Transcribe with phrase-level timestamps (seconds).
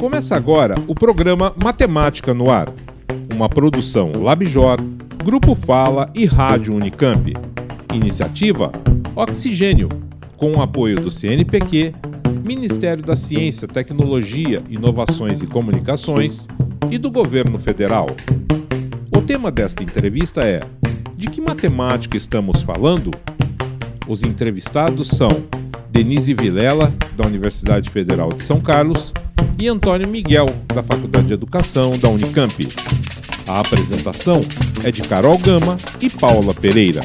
[0.00, 2.72] Começa agora o programa Matemática no Ar,
[3.34, 4.78] uma produção Labjor,
[5.22, 7.34] Grupo Fala e Rádio Unicamp.
[7.92, 8.72] Iniciativa
[9.14, 9.90] Oxigênio,
[10.38, 11.94] com o apoio do CNPq,
[12.42, 16.48] Ministério da Ciência, Tecnologia, Inovações e Comunicações
[16.90, 18.06] e do Governo Federal.
[19.14, 20.60] O tema desta entrevista é:
[21.14, 23.10] De que matemática estamos falando?
[24.08, 25.44] Os entrevistados são
[25.90, 29.12] Denise Vilela, da Universidade Federal de São Carlos,
[29.60, 32.66] e Antônio Miguel, da Faculdade de Educação da Unicamp.
[33.46, 34.40] A apresentação
[34.82, 37.02] é de Carol Gama e Paula Pereira.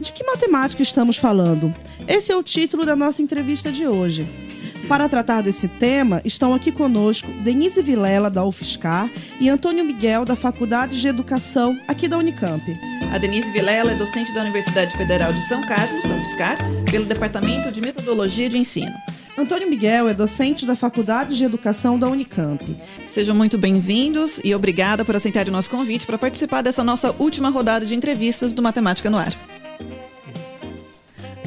[0.00, 1.72] De que matemática estamos falando?
[2.08, 4.26] Esse é o título da nossa entrevista de hoje.
[4.88, 9.08] Para tratar desse tema, estão aqui conosco Denise Vilela, da UFSCar,
[9.40, 12.62] e Antônio Miguel, da Faculdade de Educação, aqui da Unicamp.
[13.12, 16.58] A Denise Vilela é docente da Universidade Federal de São Carlos, UFSCar,
[16.96, 18.94] pelo Departamento de Metodologia de Ensino.
[19.36, 22.74] Antônio Miguel é docente da Faculdade de Educação da Unicamp.
[23.06, 27.50] Sejam muito bem-vindos e obrigada por aceitar o nosso convite para participar dessa nossa última
[27.50, 29.34] rodada de entrevistas do Matemática no Ar.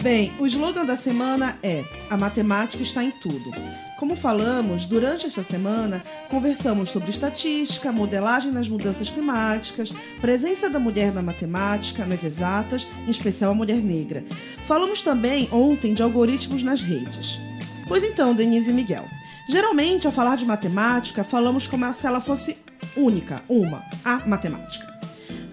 [0.02, 3.52] Bem, o slogan da semana é A matemática está em tudo.
[3.98, 9.92] Como falamos, durante esta semana, conversamos sobre estatística, modelagem nas mudanças climáticas,
[10.22, 14.24] presença da mulher na matemática, nas exatas, em especial a mulher negra.
[14.66, 17.38] Falamos também ontem de algoritmos nas redes.
[17.86, 19.06] Pois então, Denise e Miguel,
[19.50, 22.58] geralmente ao falar de matemática, falamos como se ela fosse
[22.96, 24.88] única, uma, a matemática.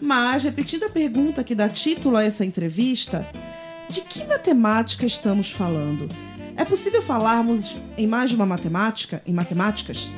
[0.00, 3.26] Mas, repetindo a pergunta que dá título a essa entrevista,
[3.88, 6.08] de que matemática estamos falando?
[6.56, 10.10] É possível falarmos em mais de uma matemática, em matemáticas?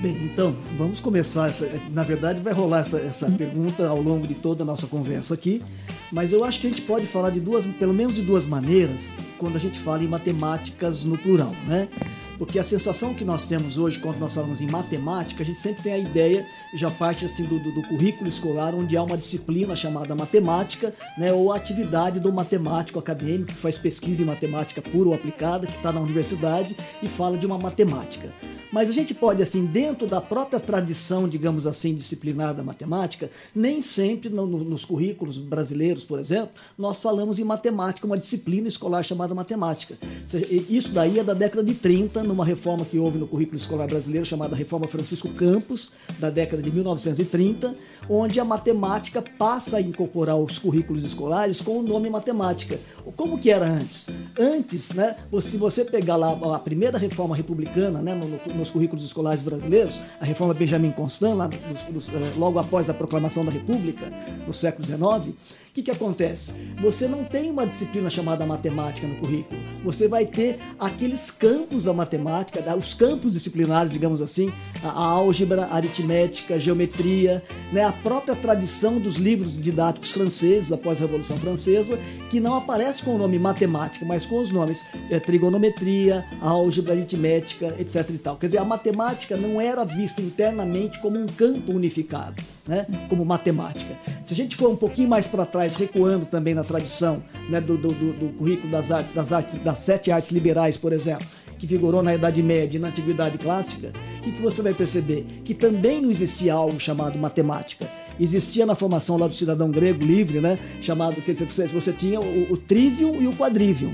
[0.00, 1.48] Bem, então, vamos começar.
[1.48, 5.34] Essa, na verdade, vai rolar essa, essa pergunta ao longo de toda a nossa conversa
[5.34, 5.62] aqui,
[6.12, 9.08] mas eu acho que a gente pode falar de duas, pelo menos de duas maneiras,
[9.38, 11.88] quando a gente fala em matemáticas no plural, né?
[12.38, 15.82] Porque a sensação que nós temos hoje, quando nós falamos em matemática, a gente sempre
[15.82, 19.76] tem a ideia, já parte assim do, do, do currículo escolar, onde há uma disciplina
[19.76, 25.10] chamada matemática, né, ou a atividade do matemático acadêmico que faz pesquisa em matemática pura
[25.10, 28.32] ou aplicada, que está na universidade e fala de uma matemática.
[28.74, 33.80] Mas a gente pode, assim, dentro da própria tradição, digamos assim, disciplinar da matemática, nem
[33.80, 39.04] sempre no, no, nos currículos brasileiros, por exemplo, nós falamos em matemática, uma disciplina escolar
[39.04, 39.96] chamada matemática.
[40.68, 44.26] Isso daí é da década de 30, numa reforma que houve no currículo escolar brasileiro
[44.26, 47.74] chamada Reforma Francisco Campos, da década de 1930,
[48.08, 52.78] onde a matemática passa a incorporar os currículos escolares com o nome matemática.
[53.16, 54.06] Como que era antes?
[54.38, 59.04] Antes, né, se você pegar lá a primeira reforma republicana, né, no, no, nos currículos
[59.04, 64.10] escolares brasileiros, a reforma Benjamin Constant, lá, eh, logo após a proclamação da República,
[64.46, 65.34] no século XIX,
[65.74, 66.52] o que, que acontece?
[66.80, 69.60] Você não tem uma disciplina chamada matemática no currículo.
[69.82, 74.52] Você vai ter aqueles campos da matemática, os campos disciplinares, digamos assim,
[74.84, 77.42] a, álgebra, a aritmética, a geometria,
[77.72, 77.82] né?
[77.82, 81.98] a própria tradição dos livros didáticos franceses após a Revolução Francesa,
[82.34, 87.76] que não aparece com o nome matemática, mas com os nomes é, trigonometria, álgebra, aritmética,
[87.78, 88.10] etc.
[88.10, 88.34] E tal.
[88.34, 92.88] Quer dizer, a matemática não era vista internamente como um campo unificado, né?
[93.08, 93.96] como matemática.
[94.24, 97.76] Se a gente for um pouquinho mais para trás, recuando também na tradição né, do,
[97.76, 101.24] do, do, currículo das artes, das artes, das sete artes liberais, por exemplo,
[101.56, 103.92] que vigorou na Idade Média e na Antiguidade Clássica,
[104.26, 107.88] e que você vai perceber que também não existia algo chamado matemática.
[108.18, 110.58] Existia na formação lá do cidadão grego livre, né?
[110.80, 113.92] Chamado, que você, você tinha o, o trivium e o quadrivium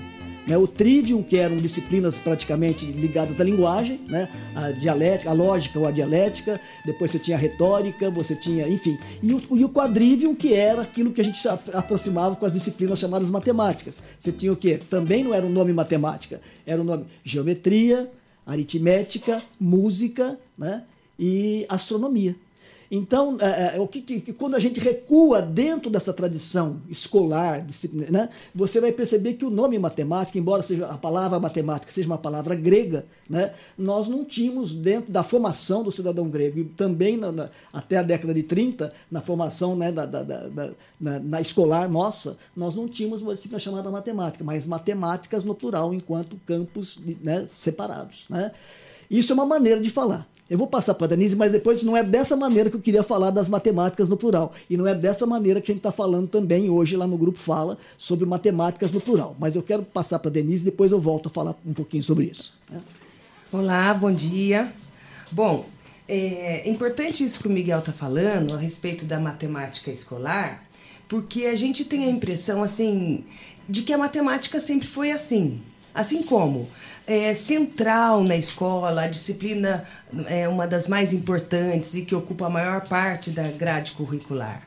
[0.51, 5.79] né, o trivium, que eram disciplinas praticamente ligadas à linguagem, né, a dialética, a lógica
[5.79, 9.69] ou a dialética, depois você tinha a retórica, você tinha, enfim, e o, e o
[9.69, 11.41] quadrivium, que era aquilo que a gente
[11.73, 14.03] aproximava com as disciplinas chamadas matemáticas.
[14.19, 14.81] Você tinha o quê?
[14.91, 18.11] Também não era um nome matemática, era um nome geometria,
[18.47, 20.83] aritmética, música né,
[21.19, 22.35] e astronomia.
[22.91, 27.65] Então, é, é, o que, quando a gente recua dentro dessa tradição escolar,
[28.11, 32.19] né, você vai perceber que o nome matemática, embora seja a palavra matemática seja uma
[32.19, 37.31] palavra grega, né, nós não tínhamos dentro da formação do cidadão grego e também na,
[37.31, 40.71] na, até a década de 30, na formação né, da, da, da,
[41.01, 45.95] na, na, escolar nossa, nós não tínhamos uma disciplina chamada matemática, mas matemáticas no plural,
[45.95, 48.25] enquanto campos né, separados.
[48.29, 48.51] Né?
[49.09, 50.27] Isso é uma maneira de falar.
[50.51, 53.05] Eu vou passar para a Denise, mas depois não é dessa maneira que eu queria
[53.05, 54.53] falar das matemáticas no plural.
[54.69, 57.39] E não é dessa maneira que a gente está falando também hoje lá no Grupo
[57.39, 59.37] Fala sobre matemáticas no plural.
[59.39, 62.03] Mas eu quero passar para a Denise e depois eu volto a falar um pouquinho
[62.03, 62.59] sobre isso.
[62.69, 62.81] Né?
[63.53, 64.73] Olá, bom dia.
[65.31, 65.67] Bom,
[66.09, 70.65] é importante isso que o Miguel está falando a respeito da matemática escolar,
[71.09, 73.25] porque a gente tem a impressão assim
[73.69, 75.61] de que a matemática sempre foi assim.
[75.95, 76.69] Assim como
[77.07, 79.85] é central na escola, a disciplina
[80.27, 84.63] é uma das mais importantes e que ocupa a maior parte da grade curricular.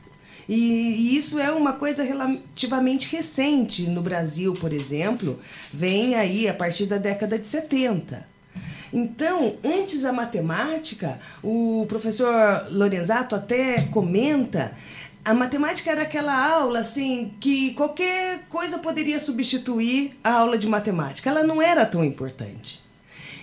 [0.47, 5.39] E, e, isso é uma coisa relativamente recente no Brasil, por exemplo,
[5.73, 8.27] vem aí a partir da década de 70.
[8.91, 14.73] Então, antes a matemática, o professor Lorenzato até comenta
[15.25, 21.29] a matemática era aquela aula assim que qualquer coisa poderia substituir a aula de matemática.
[21.29, 22.83] Ela não era tão importante.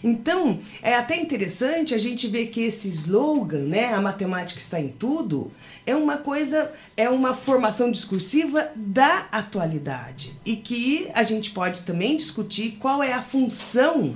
[0.02, 4.88] Então, é até interessante a gente ver que esse slogan, né, a matemática está em
[4.88, 5.52] tudo,
[5.86, 12.16] é uma coisa, é uma formação discursiva da atualidade e que a gente pode também
[12.16, 14.14] discutir qual é a função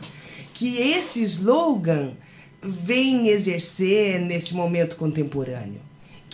[0.55, 2.13] que esse slogan
[2.63, 5.84] vem exercer nesse momento contemporâneo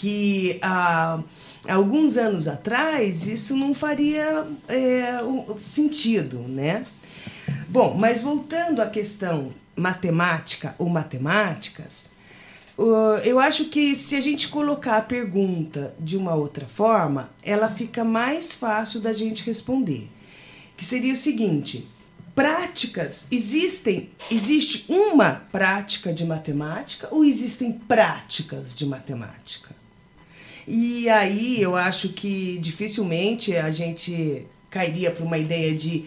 [0.01, 1.21] que há
[1.69, 5.19] alguns anos atrás isso não faria é,
[5.63, 6.87] sentido, né?
[7.69, 12.09] Bom, mas voltando à questão matemática ou matemáticas,
[13.25, 18.03] eu acho que se a gente colocar a pergunta de uma outra forma, ela fica
[18.03, 20.09] mais fácil da gente responder.
[20.79, 21.87] Que seria o seguinte:
[22.35, 24.09] práticas existem?
[24.31, 29.80] Existe uma prática de matemática ou existem práticas de matemática?
[30.73, 36.05] E aí eu acho que dificilmente a gente cairia para uma ideia de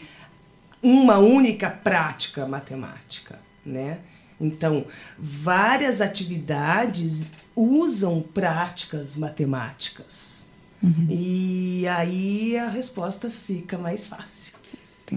[0.81, 3.99] uma única prática matemática, né?
[4.39, 4.85] Então,
[5.19, 10.45] várias atividades usam práticas matemáticas.
[10.81, 11.07] Uhum.
[11.09, 14.53] E aí a resposta fica mais fácil.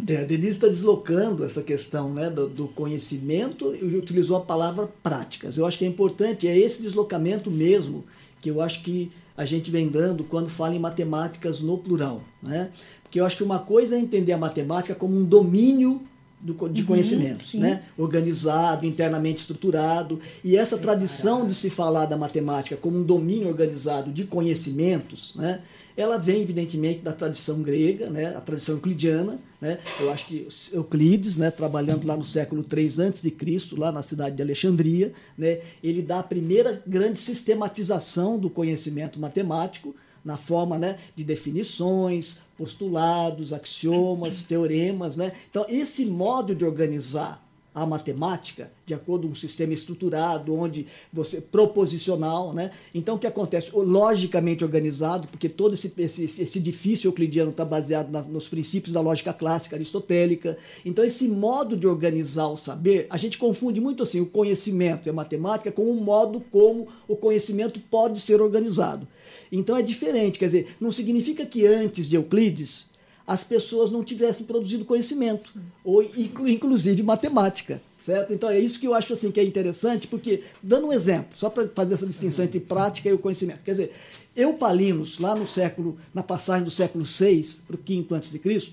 [0.08, 4.88] É, a Denise está deslocando essa questão né, do, do, conhecimento e utilizou a palavra
[5.02, 5.56] práticas.
[5.56, 8.04] Eu acho que é importante, é esse deslocamento mesmo
[8.40, 12.22] que eu acho que a gente vem dando quando fala em matemáticas no plural.
[12.42, 12.70] Né?
[13.02, 16.02] Porque eu acho que uma coisa é entender a matemática como um domínio
[16.40, 17.82] do, de uhum, conhecimentos, né?
[17.96, 20.20] organizado, internamente estruturado.
[20.44, 25.60] E essa tradição de se falar da matemática como um domínio organizado de conhecimentos, né?
[25.96, 28.36] Ela vem, evidentemente, da tradição grega, né?
[28.36, 29.38] a tradição euclidiana.
[29.60, 29.78] Né?
[29.98, 31.50] Eu acho que Euclides, né?
[31.50, 33.34] trabalhando lá no século III a.C.,
[33.76, 35.60] lá na cidade de Alexandria, né?
[35.82, 43.52] ele dá a primeira grande sistematização do conhecimento matemático, na forma né, de definições, postulados,
[43.52, 45.16] axiomas, teoremas.
[45.16, 45.30] Né?
[45.48, 47.45] Então, esse modo de organizar
[47.76, 52.70] a matemática, de acordo com um sistema estruturado, onde você proposicional, né?
[52.94, 53.68] Então o que acontece?
[53.70, 59.02] Logicamente organizado, porque todo esse, esse, esse edifício euclidiano está baseado nas, nos princípios da
[59.02, 60.56] lógica clássica aristotélica.
[60.86, 65.10] Então esse modo de organizar o saber, a gente confunde muito assim o conhecimento e
[65.10, 69.06] a matemática com o modo como o conhecimento pode ser organizado.
[69.52, 72.95] Então é diferente, quer dizer, não significa que antes de Euclides
[73.26, 75.60] as pessoas não tivessem produzido conhecimento, Sim.
[75.84, 77.82] ou inclusive matemática.
[78.00, 78.32] Certo?
[78.32, 81.50] Então é isso que eu acho assim que é interessante, porque, dando um exemplo, só
[81.50, 83.62] para fazer essa distinção entre prática e o conhecimento.
[83.64, 83.92] Quer dizer,
[84.36, 88.72] Eupalinos, lá no século, na passagem do século VI para o V a.C.,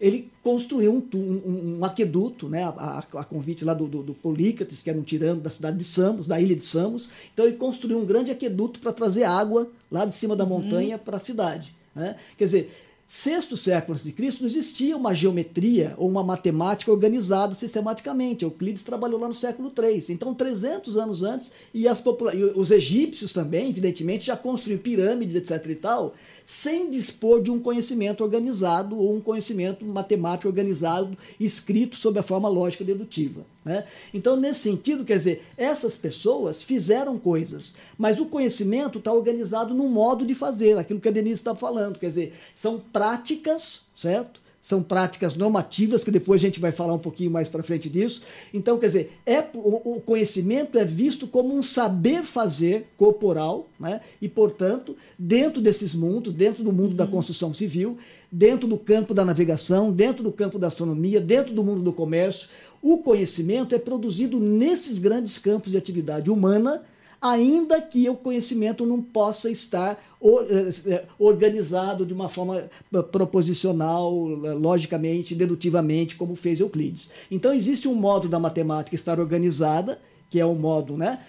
[0.00, 4.82] ele construiu um, um, um aqueduto, né, a, a, convite lá do, do, do, Polícrates,
[4.82, 7.08] que era um tirano da cidade de Samos, da ilha de Samos.
[7.32, 11.02] Então ele construiu um grande aqueduto para trazer água lá de cima da montanha uhum.
[11.02, 11.74] para a cidade.
[11.94, 12.16] Né?
[12.36, 12.83] Quer dizer,
[13.14, 18.42] sexto século antes de Cristo não existia uma geometria ou uma matemática organizada sistematicamente.
[18.42, 20.06] Euclides trabalhou lá no século III.
[20.08, 22.34] Então, 300 anos antes, e, popula...
[22.34, 25.64] e os egípcios também, evidentemente, já construíram pirâmides, etc.
[25.70, 32.18] e tal, sem dispor de um conhecimento organizado ou um conhecimento matemático organizado, escrito sob
[32.18, 33.46] a forma lógica dedutiva.
[33.64, 33.84] Né?
[34.12, 39.88] Então, nesse sentido, quer dizer, essas pessoas fizeram coisas, mas o conhecimento está organizado num
[39.88, 44.43] modo de fazer, aquilo que a Denise está falando, quer dizer, são práticas, certo?
[44.64, 48.22] São práticas normativas, que depois a gente vai falar um pouquinho mais para frente disso.
[48.52, 54.00] Então, quer dizer, é, o, conhecimento é visto como um saber fazer corporal, né?
[54.22, 57.98] e, portanto, dentro desses mundos, dentro do mundo da construção civil,
[58.32, 62.48] dentro do campo da navegação, dentro do campo da astronomia, dentro do mundo do comércio,
[62.80, 66.82] o conhecimento é produzido nesses grandes campos de atividade humana
[67.24, 74.14] ainda que o conhecimento não possa estar eh, eh, organizado de uma forma eh, proposicional,
[74.14, 77.08] logicamente, dedutivamente, como fez Euclides.
[77.30, 81.20] Então, existe um modo da matemática estar organizada, que é o um modo né,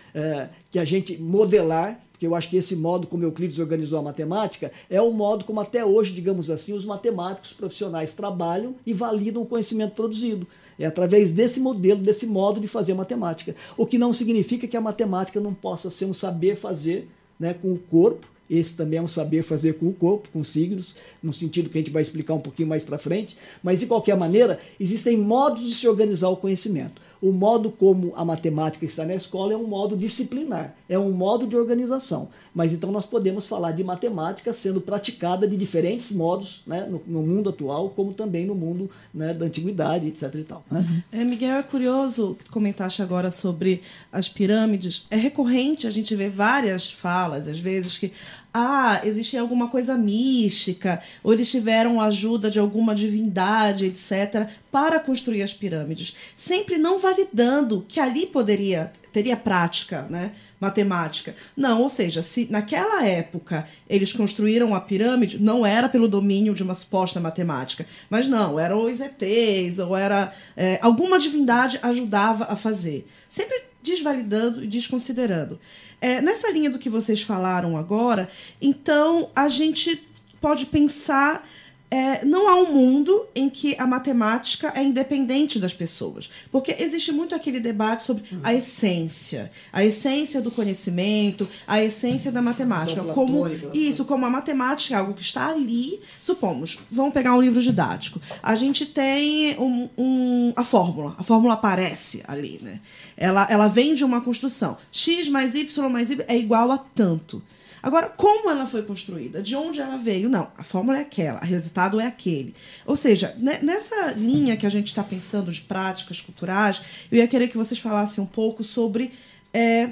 [0.71, 4.71] que a gente modelar, porque eu acho que esse modo como Euclides organizou a matemática
[4.89, 9.45] é o modo como até hoje, digamos assim, os matemáticos profissionais trabalham e validam o
[9.45, 10.47] conhecimento produzido.
[10.77, 13.55] É através desse modelo, desse modo de fazer matemática.
[13.77, 17.07] O que não significa que a matemática não possa ser um saber fazer
[17.39, 20.95] né, com o corpo Esse também é um saber fazer com o corpo, com signos,
[21.21, 23.35] no sentido que a gente vai explicar um pouquinho mais para frente.
[23.63, 27.01] Mas, de qualquer maneira, existem modos de se organizar o conhecimento.
[27.25, 31.47] O modo como a matemática está na escola é um modo disciplinar, é um modo
[31.47, 32.29] de organização.
[32.53, 37.23] Mas então nós podemos falar de matemática sendo praticada de diferentes modos né, no, no
[37.23, 40.35] mundo atual, como também no mundo né, da antiguidade, etc.
[40.35, 41.03] E tal, né?
[41.11, 45.07] é, Miguel, é curioso que comentaste agora sobre as pirâmides.
[45.09, 48.11] É recorrente a gente ver várias falas, às vezes, que
[48.57, 55.43] ah, existe alguma coisa mística, ou eles tiveram ajuda de alguma divindade, etc., para construir
[55.43, 56.15] as pirâmides.
[56.37, 60.31] Sempre não validando que ali poderia, teria prática, né?
[60.57, 61.35] Matemática.
[61.55, 66.63] Não, ou seja, se naquela época eles construíram a pirâmide, não era pelo domínio de
[66.63, 72.55] uma suposta matemática, mas não, eram os ETs, ou era é, alguma divindade ajudava a
[72.55, 73.05] fazer.
[73.27, 75.59] Sempre desvalidando e desconsiderando.
[76.01, 78.29] É, nessa linha do que vocês falaram agora,
[78.61, 80.01] então a gente
[80.39, 81.47] pode pensar
[81.89, 86.29] é, não há um mundo em que a matemática é independente das pessoas.
[86.51, 92.41] Porque existe muito aquele debate sobre a essência, a essência do conhecimento, a essência da
[92.41, 93.03] matemática.
[93.03, 93.59] Como né?
[93.73, 95.99] isso, como a matemática é algo que está ali.
[96.21, 98.19] Supomos, vamos pegar um livro didático.
[98.41, 101.15] A gente tem um, um, a fórmula.
[101.17, 102.79] A fórmula aparece ali, né?
[103.15, 104.77] Ela, ela vem de uma construção.
[104.91, 107.41] X mais Y mais Y é igual a tanto.
[107.85, 109.43] Agora, como ela foi construída?
[109.43, 110.27] De onde ela veio?
[110.27, 112.55] Não, a fórmula é aquela, o resultado é aquele.
[112.83, 117.47] Ou seja, nessa linha que a gente está pensando de práticas culturais, eu ia querer
[117.47, 119.13] que vocês falassem um pouco sobre.
[119.53, 119.91] É,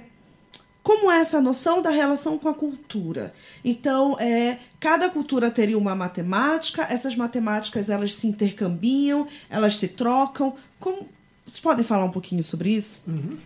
[0.81, 3.31] como é essa noção da relação com a cultura?
[3.63, 10.55] Então, é, cada cultura teria uma matemática, essas matemáticas elas se intercambiam, elas se trocam.
[10.79, 11.07] Como,
[11.45, 13.03] vocês podem falar um pouquinho sobre isso?
[13.07, 13.37] Uhum.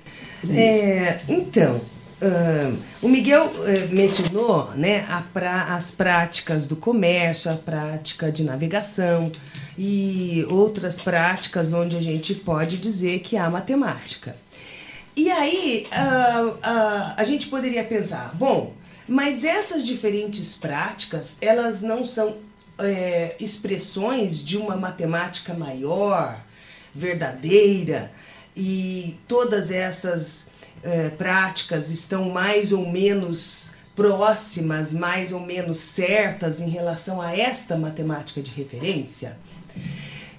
[0.50, 1.82] É, então,
[2.20, 9.32] Uh, o Miguel uh, mencionou né, pra, as práticas do comércio, a prática de navegação
[9.78, 14.36] e outras práticas onde a gente pode dizer que há matemática.
[15.16, 16.58] E aí uh,
[17.16, 18.74] a gente poderia pensar, bom,
[19.08, 22.38] mas essas diferentes práticas elas não são
[22.80, 26.40] é, expressões de uma matemática maior,
[26.94, 28.12] verdadeira
[28.56, 30.50] e todas essas
[30.84, 37.76] é, práticas estão mais ou menos próximas, mais ou menos certas em relação a esta
[37.76, 39.38] matemática de referência?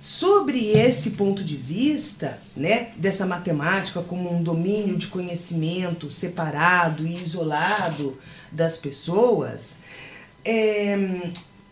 [0.01, 7.15] Sobre esse ponto de vista, né, dessa matemática como um domínio de conhecimento separado e
[7.15, 8.17] isolado
[8.53, 9.79] das pessoas,
[10.45, 10.97] é,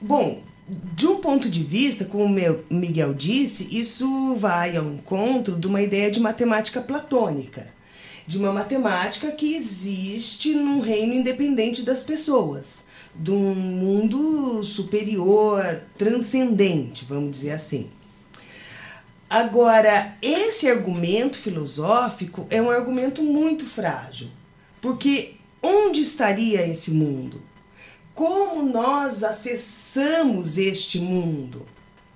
[0.00, 5.68] bom, de um ponto de vista, como o Miguel disse, isso vai ao encontro de
[5.68, 7.75] uma ideia de matemática platônica
[8.26, 17.04] de uma matemática que existe num reino independente das pessoas, de um mundo superior, transcendente,
[17.04, 17.88] vamos dizer assim.
[19.28, 24.28] Agora, esse argumento filosófico é um argumento muito frágil,
[24.80, 27.42] porque onde estaria esse mundo?
[28.14, 31.66] Como nós acessamos este mundo?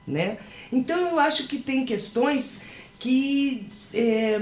[0.06, 0.38] Né?
[0.72, 2.58] Então, eu acho que tem questões
[2.98, 4.38] que é,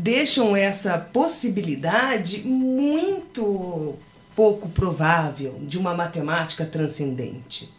[0.00, 3.96] deixam essa possibilidade muito
[4.34, 7.70] pouco provável de uma matemática transcendente.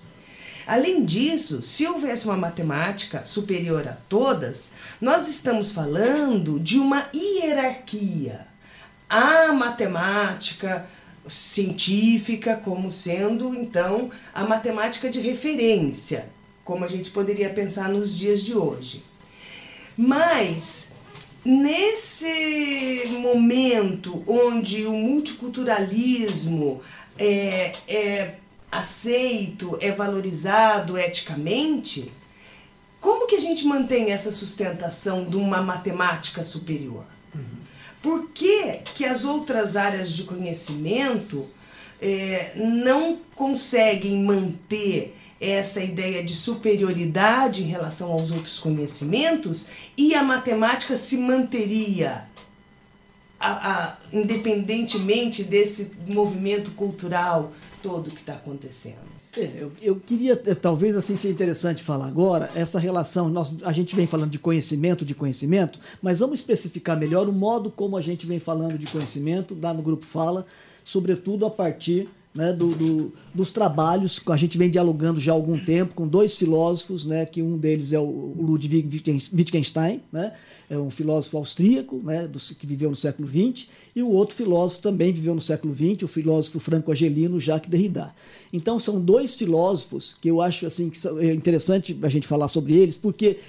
[0.67, 8.45] Além disso, se houvesse uma matemática superior a todas, nós estamos falando de uma hierarquia.
[9.09, 10.85] A matemática
[11.27, 16.29] científica como sendo então a matemática de referência,
[16.63, 19.03] como a gente poderia pensar nos dias de hoje.
[19.97, 20.93] Mas
[21.43, 26.81] Nesse momento onde o multiculturalismo
[27.17, 28.35] é, é
[28.71, 32.11] aceito, é valorizado eticamente,
[32.99, 37.05] como que a gente mantém essa sustentação de uma matemática superior?
[38.01, 41.47] Por que, que as outras áreas de conhecimento
[42.01, 49.67] é, não conseguem manter essa ideia de superioridade em relação aos outros conhecimentos
[49.97, 52.25] e a matemática se manteria
[53.39, 59.09] a, a, independentemente desse movimento cultural todo que está acontecendo.
[59.35, 63.71] É, eu, eu, queria, é, talvez assim seja interessante falar agora, essa relação, nós, a
[63.71, 68.01] gente vem falando de conhecimento, de conhecimento, mas vamos especificar melhor o modo como a
[68.01, 70.45] gente vem falando de conhecimento, lá no Grupo Fala,
[70.83, 75.35] sobretudo a partir né, do, do, dos trabalhos que a gente vem dialogando já há
[75.35, 80.31] algum tempo com dois filósofos, né, que um deles é o Ludwig Wittgenstein, né,
[80.69, 84.81] é um filósofo austríaco né, do, que viveu no século XX, e o outro filósofo
[84.81, 88.13] também viveu no século XX, o filósofo franco-argelino Jacques Derrida.
[88.53, 92.73] Então são dois filósofos que eu acho assim que é interessante a gente falar sobre
[92.73, 93.39] eles, porque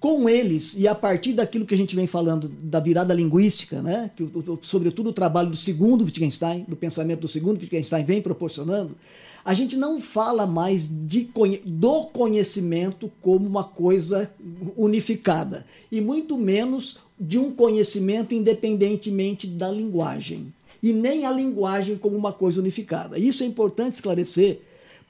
[0.00, 4.10] com eles e a partir daquilo que a gente vem falando da virada linguística, né,
[4.16, 4.26] que,
[4.62, 8.96] sobretudo o trabalho do segundo Wittgenstein, do pensamento do segundo Wittgenstein vem proporcionando,
[9.44, 11.30] a gente não fala mais de,
[11.66, 14.30] do conhecimento como uma coisa
[14.74, 20.52] unificada e muito menos de um conhecimento independentemente da linguagem
[20.82, 23.18] e nem a linguagem como uma coisa unificada.
[23.18, 24.60] Isso é importante esclarecer,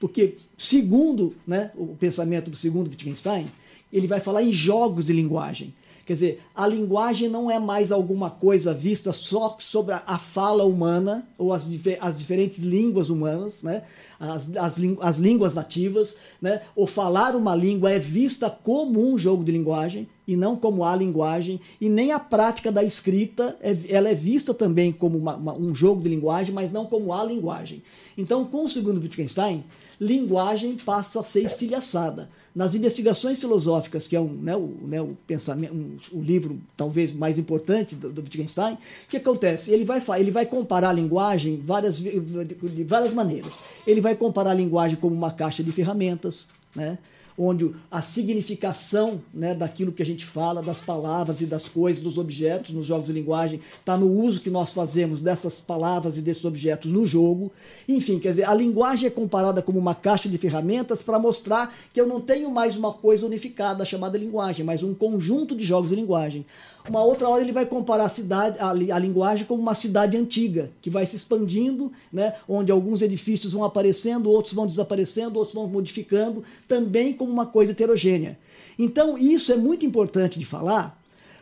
[0.01, 3.47] porque segundo né, o pensamento do segundo Wittgenstein
[3.91, 5.73] ele vai falar em jogos de linguagem.
[6.05, 11.27] Quer dizer, a linguagem não é mais alguma coisa vista só sobre a, fala humana
[11.37, 11.69] ou as,
[11.99, 13.83] as diferentes línguas humanas, né?
[14.19, 16.17] as, as, as línguas nativas.
[16.41, 16.61] Né?
[16.75, 20.95] O falar uma língua é vista como um jogo de linguagem e não como a
[20.95, 21.61] linguagem.
[21.79, 25.73] E nem a prática da escrita é, ela é vista também como uma, uma, um
[25.73, 27.83] jogo de linguagem, mas não como a linguagem.
[28.17, 29.63] Então, com o segundo Wittgenstein,
[29.99, 35.17] linguagem passa a ser estilhaçada nas investigações filosóficas, que é um, né, o, né, o
[35.25, 38.77] pensamento, um, o livro talvez mais importante do, do Wittgenstein, o
[39.09, 39.71] que acontece?
[39.71, 43.59] Ele vai, ele vai comparar a linguagem várias, de várias maneiras.
[43.87, 46.97] Ele vai comparar a linguagem como uma caixa de ferramentas, né?
[47.43, 52.17] Onde a significação né, daquilo que a gente fala, das palavras e das coisas, dos
[52.17, 56.45] objetos nos jogos de linguagem, está no uso que nós fazemos dessas palavras e desses
[56.45, 57.51] objetos no jogo.
[57.87, 61.99] Enfim, quer dizer, a linguagem é comparada como uma caixa de ferramentas para mostrar que
[61.99, 65.95] eu não tenho mais uma coisa unificada chamada linguagem, mas um conjunto de jogos de
[65.95, 66.45] linguagem.
[66.89, 70.71] Uma outra hora ele vai comparar a cidade, a, a, linguagem como uma cidade antiga,
[70.81, 75.67] que vai se expandindo, né, onde alguns edifícios vão aparecendo, outros vão desaparecendo, outros vão
[75.67, 78.37] modificando, também como uma coisa heterogênea.
[78.77, 80.99] Então, isso é muito importante de falar.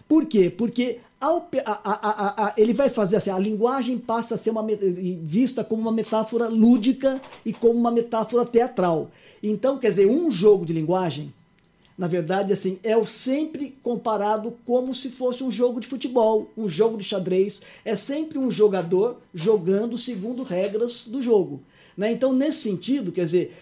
[0.07, 0.49] Por quê?
[0.49, 4.65] Porque ao, a, a, ele vai fazer assim, a linguagem passa a ser uma,
[5.23, 9.11] vista como uma metáfora lúdica e como uma metáfora teatral.
[9.41, 11.33] Então, quer dizer, um jogo de linguagem
[11.99, 16.95] na verdade, assim, é sempre comparado como se fosse um jogo de futebol, um jogo
[16.95, 17.61] de xadrez.
[17.83, 21.61] É sempre um jogador jogando segundo regras do jogo.
[21.97, 22.09] Né?
[22.13, 23.53] Então, nesse sentido, quer dizer,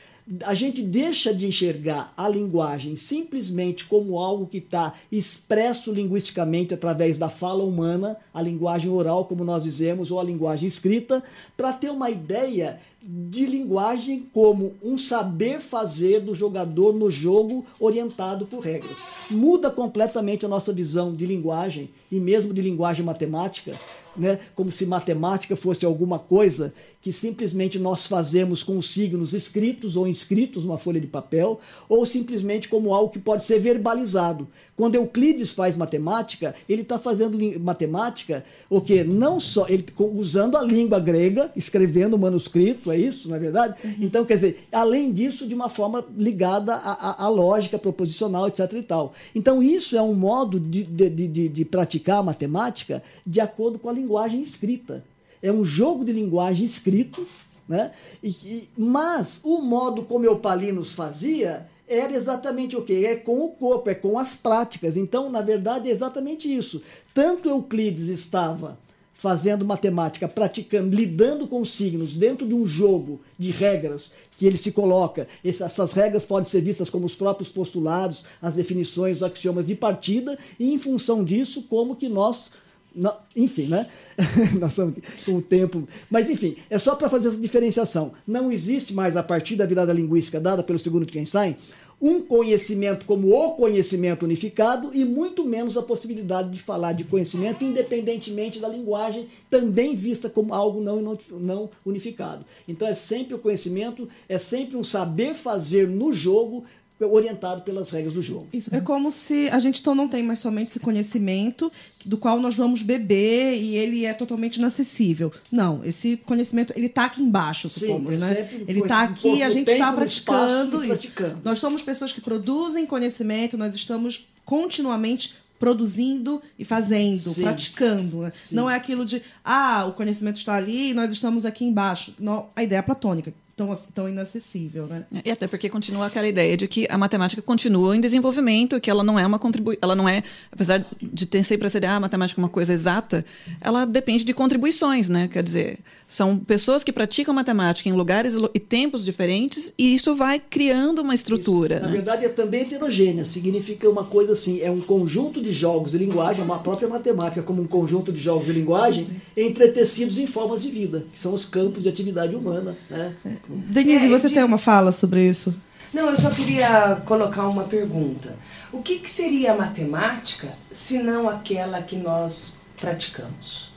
[0.45, 7.17] a gente deixa de enxergar a linguagem simplesmente como algo que está expresso linguisticamente através
[7.17, 11.23] da fala humana, a linguagem oral, como nós dizemos, ou a linguagem escrita,
[11.55, 18.45] para ter uma ideia de linguagem como um saber fazer do jogador no jogo orientado
[18.45, 18.97] por regras.
[19.31, 23.71] Muda completamente a nossa visão de linguagem e mesmo de linguagem matemática,
[24.17, 24.39] né?
[24.55, 30.07] como se matemática fosse alguma coisa que simplesmente nós fazemos com os signos escritos ou
[30.07, 34.47] inscritos numa folha de papel, ou simplesmente como algo que pode ser verbalizado.
[34.75, 40.61] Quando Euclides faz matemática, ele está fazendo matemática o que não só ele usando a
[40.61, 43.75] língua grega, escrevendo o manuscrito, é isso, não é verdade?
[43.83, 43.95] Uhum.
[44.01, 48.73] Então, quer dizer, além disso, de uma forma ligada à, à lógica proposicional, etc.
[48.73, 49.13] e tal.
[49.33, 53.89] Então, isso é um modo de, de, de, de praticar a matemática de acordo com
[53.89, 54.06] a linguagem
[54.43, 55.03] escrita
[55.41, 57.25] é um jogo de linguagem escrito,
[57.67, 57.91] né?
[58.23, 63.05] E, e, mas o modo como Eupalinos fazia era exatamente o que?
[63.05, 64.97] É com o corpo, é com as práticas.
[64.97, 66.81] Então, na verdade, é exatamente isso.
[67.13, 68.77] Tanto Euclides estava
[69.13, 74.71] fazendo matemática, praticando, lidando com signos dentro de um jogo de regras que ele se
[74.71, 75.27] coloca.
[75.43, 80.37] Essas regras podem ser vistas como os próprios postulados, as definições, os axiomas de partida,
[80.59, 82.51] e em função disso, como que nós
[82.97, 83.87] não, enfim, né?
[84.59, 85.87] Nós estamos com o tempo.
[86.09, 88.13] Mas, enfim, é só para fazer essa diferenciação.
[88.25, 91.55] Não existe mais, a partir da virada linguística dada pelo segundo Wittgenstein,
[91.99, 97.63] um conhecimento como o conhecimento unificado e muito menos a possibilidade de falar de conhecimento
[97.63, 102.45] independentemente da linguagem, também vista como algo não, não unificado.
[102.67, 106.65] Então é sempre o conhecimento, é sempre um saber fazer no jogo
[107.05, 108.47] orientado pelas regras do jogo.
[108.51, 111.71] Isso é como se a gente então não tem mais somente esse conhecimento
[112.05, 115.31] do qual nós vamos beber e ele é totalmente inacessível.
[115.51, 118.63] Não, esse conhecimento ele está aqui embaixo, supomos, é né?
[118.67, 121.41] Ele está aqui, a gente está praticando, praticando.
[121.43, 127.41] Nós somos pessoas que produzem conhecimento, nós estamos continuamente produzindo e fazendo, Sim.
[127.41, 128.31] praticando.
[128.51, 132.13] Não é aquilo de, ah, o conhecimento está ali e nós estamos aqui embaixo.
[132.19, 135.05] Não, a ideia é platônica tão, tão inacessível, né?
[135.25, 139.03] E até porque continua aquela ideia de que a matemática continua em desenvolvimento, que ela
[139.03, 142.39] não é uma contribuição, ela não é, apesar de ter sempre ser ah, a matemática
[142.39, 143.25] é uma coisa exata,
[143.59, 145.27] ela depende de contribuições, né?
[145.27, 150.39] Quer dizer, são pessoas que praticam matemática em lugares e tempos diferentes e isso vai
[150.39, 151.77] criando uma estrutura.
[151.77, 151.95] Isso, na né?
[151.95, 156.43] verdade, é também heterogênea, significa uma coisa assim, é um conjunto de jogos de linguagem,
[156.43, 161.07] uma própria matemática como um conjunto de jogos de linguagem entretecidos em formas de vida,
[161.11, 163.15] que são os campos de atividade humana, né?
[163.47, 165.55] Denise, É, você de- tem uma fala sobre isso?
[165.93, 168.35] Não, eu só queria colocar uma pergunta.
[168.71, 173.71] O que, que seria a matemática se não aquela que nós praticamos?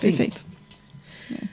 [0.00, 0.46] Perfeito.
[1.30, 1.46] É.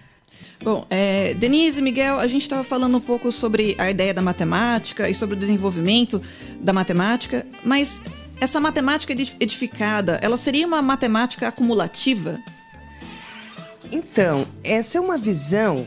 [0.63, 4.21] Bom, é, Denise e Miguel, a gente estava falando um pouco sobre a ideia da
[4.21, 6.21] matemática e sobre o desenvolvimento
[6.60, 8.02] da matemática, mas
[8.39, 12.39] essa matemática edif- edificada, ela seria uma matemática acumulativa?
[13.91, 15.86] Então, essa é uma visão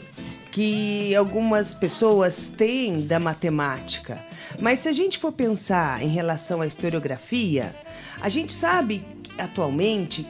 [0.55, 4.25] que algumas pessoas têm da matemática.
[4.61, 7.75] Mas se a gente for pensar em relação à historiografia,
[8.21, 9.05] a gente sabe
[9.37, 10.25] atualmente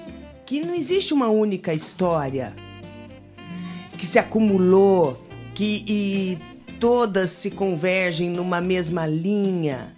[0.46, 2.54] que não existe uma única história
[3.98, 5.22] que se acumulou,
[5.54, 6.38] que e
[6.80, 9.94] todas se convergem numa mesma linha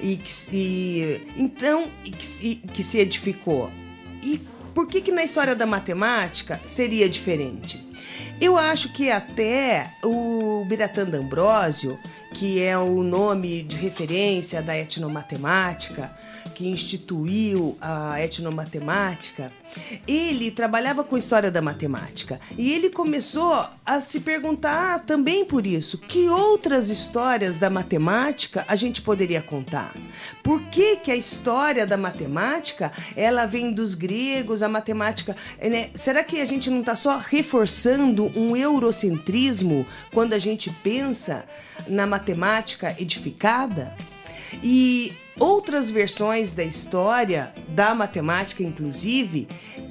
[0.00, 3.70] e que se, então e que, se, que se edificou.
[4.24, 4.40] E
[4.74, 7.92] por que que na história da matemática seria diferente?
[8.42, 11.96] Eu acho que até o Biratan D'Ambrosio,
[12.34, 16.10] que é o nome de referência da etnomatemática,
[16.62, 19.50] que instituiu a etnomatemática,
[20.06, 25.98] ele trabalhava com história da matemática e ele começou a se perguntar também por isso,
[25.98, 29.92] que outras histórias da matemática a gente poderia contar?
[30.40, 35.90] Por que que a história da matemática, ela vem dos gregos, a matemática, né?
[35.96, 41.44] Será que a gente não está só reforçando um eurocentrismo quando a gente pensa
[41.88, 43.92] na matemática edificada?
[44.62, 49.48] E outras versões da história, da matemática inclusive,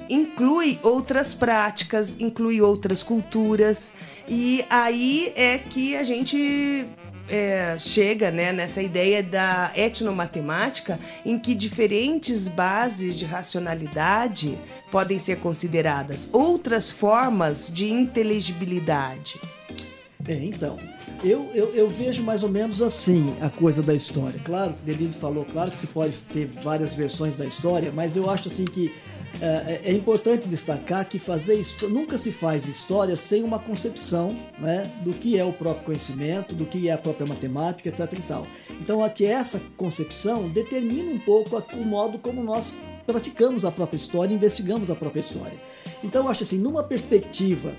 [0.08, 3.94] inclui outras práticas, inclui outras culturas.
[4.28, 6.86] E aí é que a gente
[7.28, 14.58] é, chega né, nessa ideia da etnomatemática, em que diferentes bases de racionalidade
[14.90, 19.40] podem ser consideradas, outras formas de inteligibilidade.
[20.28, 20.78] É, então,
[21.24, 24.40] eu, eu, eu vejo mais ou menos assim a coisa da história.
[24.44, 28.48] Claro, Denise falou, claro que se pode ter várias versões da história, mas eu acho
[28.48, 28.92] assim que
[29.40, 35.12] é, é importante destacar que fazer nunca se faz história sem uma concepção né, do
[35.12, 38.12] que é o próprio conhecimento, do que é a própria matemática, etc.
[38.12, 38.46] E tal.
[38.80, 42.74] Então, aqui essa concepção determina um pouco o modo como nós
[43.06, 45.58] praticamos a própria história, investigamos a própria história.
[46.04, 47.72] Então, eu acho assim, numa perspectiva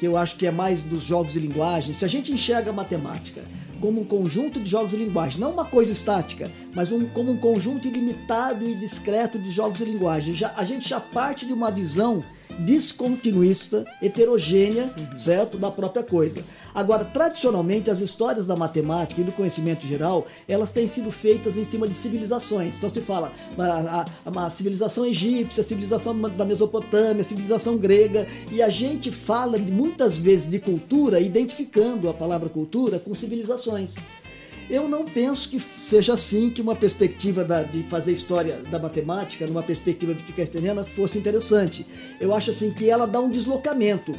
[0.00, 2.72] que eu acho que é mais dos jogos de linguagem, se a gente enxerga a
[2.72, 3.42] matemática
[3.82, 7.36] como um conjunto de jogos de linguagem, não uma coisa estática, mas um- como um
[7.36, 11.70] conjunto ilimitado e discreto de jogos de linguagem, já, a gente já parte de uma
[11.70, 12.24] visão
[12.60, 15.58] descontinuista, heterogênea, certo?
[15.58, 16.44] Da própria coisa.
[16.74, 21.64] Agora, tradicionalmente, as histórias da matemática e do conhecimento geral, elas têm sido feitas em
[21.64, 22.76] cima de civilizações.
[22.76, 28.26] Então se fala a, a, a civilização egípcia, a civilização da Mesopotâmia, a civilização grega,
[28.50, 33.96] e a gente fala muitas vezes de cultura, identificando a palavra cultura com civilizações.
[34.70, 39.44] Eu não penso que seja assim que uma perspectiva da- de fazer história da matemática,
[39.44, 41.84] numa perspectiva wittgensteiniana, fosse interessante.
[42.20, 44.14] Eu acho assim que ela dá um deslocamento.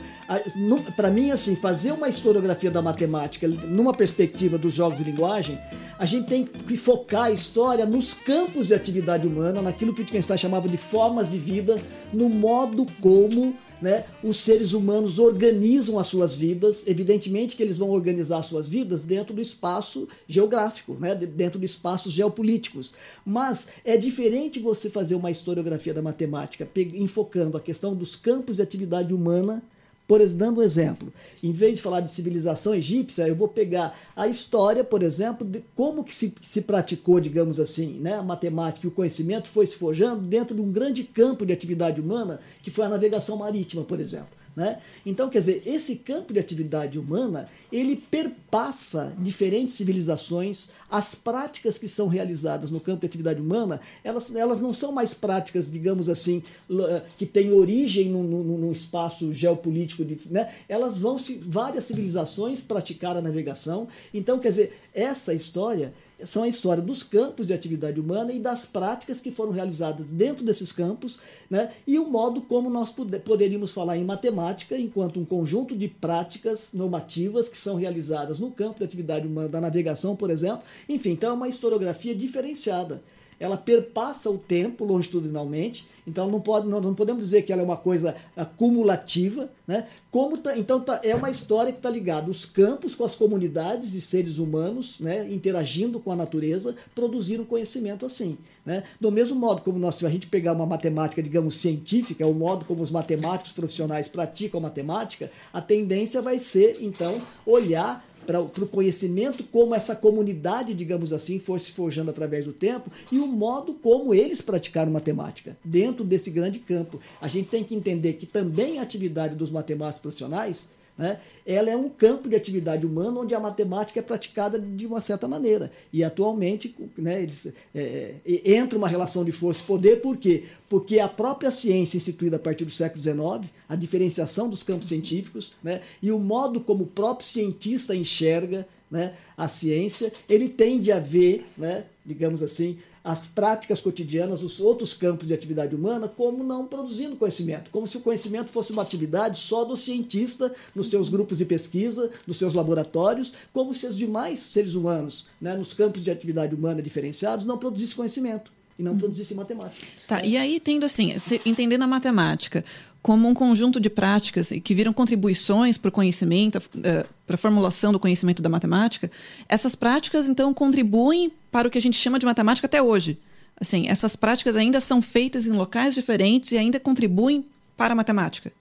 [0.97, 5.57] Para mim, assim, fazer uma historiografia da matemática numa perspectiva dos jogos de linguagem,
[5.97, 10.37] a gente tem que focar a história nos campos de atividade humana, naquilo que Wittgenstein
[10.37, 11.77] chamava de formas de vida,
[12.11, 16.86] no modo como né, os seres humanos organizam as suas vidas.
[16.88, 21.60] Evidentemente que eles vão organizar as suas vidas dentro do espaço geográfico, né, de- dentro
[21.60, 22.94] de espaços geopolíticos.
[23.26, 28.62] Mas é diferente você fazer uma historiografia da matemática enfocando a questão dos campos de
[28.62, 29.63] atividade humana.
[30.12, 34.28] Por dando um exemplo, em vez de falar de civilização egípcia, eu vou pegar a
[34.28, 38.89] história, por exemplo, de como que se, se praticou, digamos assim, né, a matemática e
[38.89, 42.84] o conhecimento foi se forjando dentro de um grande campo de atividade humana, que foi
[42.84, 44.40] a navegação marítima, por exemplo.
[44.55, 44.79] Né?
[45.05, 51.87] Então, quer dizer, esse campo de atividade humana, ele perpassa diferentes civilizações, as práticas que
[51.87, 56.43] são realizadas no campo de atividade humana, elas, elas não são mais práticas, digamos assim,
[56.69, 60.51] eh, que têm origem num, num- num espaço geopolítico, de- né?
[60.67, 65.93] elas vão, se, várias civilizações praticar a navegação, então, quer dizer, essa história,
[66.25, 70.45] são a história dos campos de atividade humana e das práticas que foram realizadas dentro
[70.45, 71.71] desses campos, né?
[71.86, 77.49] e o modo como nós poderíamos falar em matemática enquanto um conjunto de práticas normativas
[77.49, 80.63] que são realizadas no campo de atividade humana da navegação, por exemplo.
[80.88, 83.01] Enfim, então é uma historiografia diferenciada
[83.41, 87.65] ela perpassa o tempo longitudinalmente, então não, pode, não, não podemos dizer que ela é
[87.65, 89.88] uma coisa acumulativa, né?
[90.12, 93.93] Como tá, então tá, é uma história que está ligada os campos com as comunidades
[93.93, 95.27] de seres humanos, né?
[95.32, 98.38] interagindo com a natureza, produziram conhecimento assim.
[98.63, 98.84] Né?
[98.99, 102.65] Do mesmo modo como nós, se a gente pegar uma matemática, digamos, científica, o modo
[102.65, 108.67] como os matemáticos profissionais praticam a matemática, a tendência vai ser, então, olhar para o
[108.67, 113.73] conhecimento, como essa comunidade, digamos assim, foi se forjando através do tempo e o modo
[113.73, 116.99] como eles praticaram matemática dentro desse grande campo.
[117.19, 121.19] A gente tem que entender que também a atividade dos matemáticos profissionais né?
[121.45, 125.27] Ela é um campo de atividade humana onde a matemática é praticada de uma certa
[125.27, 125.71] maneira.
[125.91, 130.43] E atualmente né, eles, é, é, entra uma relação de força e poder, por quê?
[130.69, 135.54] Porque a própria ciência instituída a partir do século XIX, a diferenciação dos campos científicos
[135.63, 140.99] né, e o modo como o próprio cientista enxerga né, a ciência, ele tende a
[140.99, 146.67] ver, né, digamos assim, as práticas cotidianas, os outros campos de atividade humana, como não
[146.67, 151.37] produzindo conhecimento, como se o conhecimento fosse uma atividade só do cientista nos seus grupos
[151.37, 156.11] de pesquisa, nos seus laboratórios, como se os demais seres humanos, né, nos campos de
[156.11, 158.99] atividade humana diferenciados, não produzissem conhecimento e não uhum.
[158.99, 159.85] produzissem matemática.
[160.07, 162.63] Tá, e aí tendo assim, entendendo a matemática,
[163.01, 167.91] como um conjunto de práticas que viram contribuições para o conhecimento, uh, para a formulação
[167.91, 169.09] do conhecimento da matemática,
[169.49, 173.17] essas práticas então contribuem para o que a gente chama de matemática até hoje.
[173.59, 178.51] Assim, essas práticas ainda são feitas em locais diferentes e ainda contribuem para a matemática.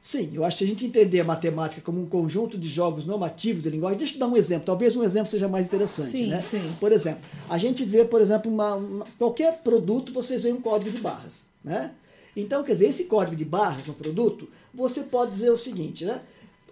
[0.00, 3.62] Sim, eu acho que a gente entender a matemática como um conjunto de jogos normativos
[3.62, 6.10] de linguagem, deixa eu dar um exemplo, talvez um exemplo seja mais interessante.
[6.10, 6.42] Sim, né?
[6.42, 6.74] sim.
[6.80, 10.90] Por exemplo, a gente vê, por exemplo, uma, uma, qualquer produto, vocês veem um código
[10.90, 11.44] de barras.
[11.62, 11.92] Né?
[12.36, 16.20] Então, quer dizer, esse código de barras no produto, você pode dizer o seguinte, né?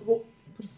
[0.07, 0.20] O,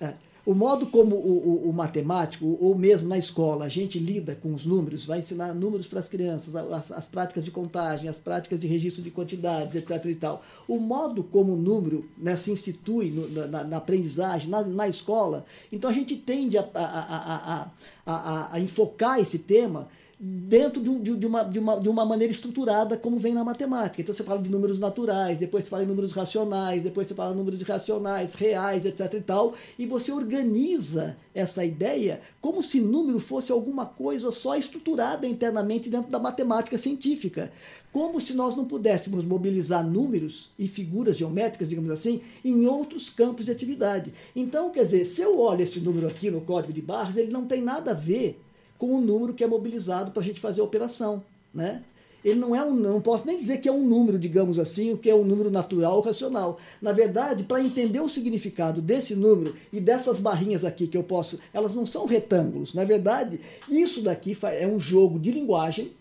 [0.01, 0.14] é,
[0.45, 4.53] o modo como o, o, o, matemático, ou mesmo na escola, a gente lida com
[4.53, 8.61] os números, vai ensinar números para as crianças, as, as, práticas de contagem, as práticas
[8.61, 10.05] de registro de quantidades, etc.
[10.07, 10.42] e tal.
[10.66, 15.47] O modo como o número né, se institui no, na, na, aprendizagem, na, na, escola,
[15.71, 17.71] então a gente tende a, a, a,
[18.05, 19.88] a, a enfocar esse tema
[20.24, 24.00] dentro de, um, de, uma, de, uma, de uma maneira estruturada, como vem na matemática.
[24.00, 27.32] Então você fala de números naturais, depois você fala de números racionais, depois você fala
[27.32, 29.14] de números irracionais, reais, etc.
[29.14, 35.26] e tal, e você organiza essa ideia como se número fosse alguma coisa só estruturada
[35.26, 37.52] internamente dentro da matemática científica.
[37.90, 43.46] Como se nós não pudéssemos mobilizar números e figuras geométricas, digamos assim, em outros campos
[43.46, 44.14] de atividade.
[44.37, 47.44] Então, quer dizer, se eu olho esse número aqui no código de barras, ele não
[47.44, 48.40] tem nada a ver
[48.83, 51.23] com o número que é mobilizado para a gente fazer a operação.
[51.55, 51.85] Né?
[52.25, 54.99] Ele não é um, não posso nem dizer que é um número, digamos assim, o
[54.99, 56.59] que é um número natural ou racional.
[56.81, 61.38] Na verdade, para entender o significado desse número e dessas barrinhas aqui que eu posso,
[61.55, 62.75] elas não são retângulos.
[62.75, 65.92] Na verdade, isso daqui é um jogo de linguagem,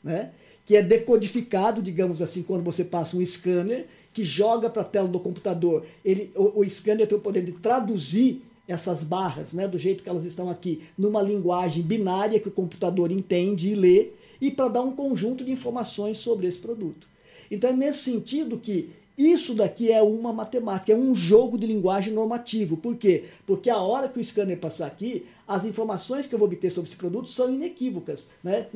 [0.00, 0.30] né?
[0.64, 5.08] que é decodificado, digamos assim, quando você passa um scanner que joga para a tela
[5.08, 5.84] do computador.
[6.04, 10.08] Ele, o, o scanner tem o poder de traduzir essas barras, né, do jeito que
[10.08, 14.82] elas estão aqui, numa linguagem binária que o computador entende e lê, e para dar
[14.82, 17.08] um conjunto de informações sobre esse produto.
[17.50, 22.14] Então é nesse sentido que isso daqui é uma matemática, é um jogo de linguagem
[22.14, 22.76] normativo.
[22.76, 23.24] Por quê?
[23.44, 26.88] Porque a hora que o scanner passar aqui, as informações que eu vou obter sobre
[26.88, 28.30] esse produto são inequívocas.
[28.42, 28.66] Né?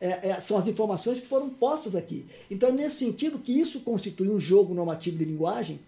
[0.00, 2.26] É, é, são as informações que foram postas aqui.
[2.50, 5.78] Então é nesse sentido que isso constitui um jogo normativo de linguagem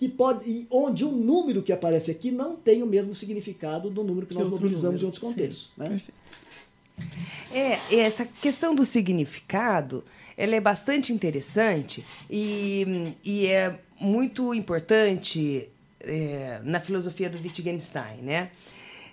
[0.00, 4.26] que pode, onde o número que aparece aqui não tem o mesmo significado do número
[4.26, 5.02] que, que nós mobilizamos número.
[5.02, 5.72] em outros contextos.
[5.76, 6.00] Sim, né?
[7.52, 10.02] É, essa questão do significado,
[10.38, 15.68] ela é bastante interessante e, e é muito importante
[16.00, 18.52] é, na filosofia do Wittgenstein, né?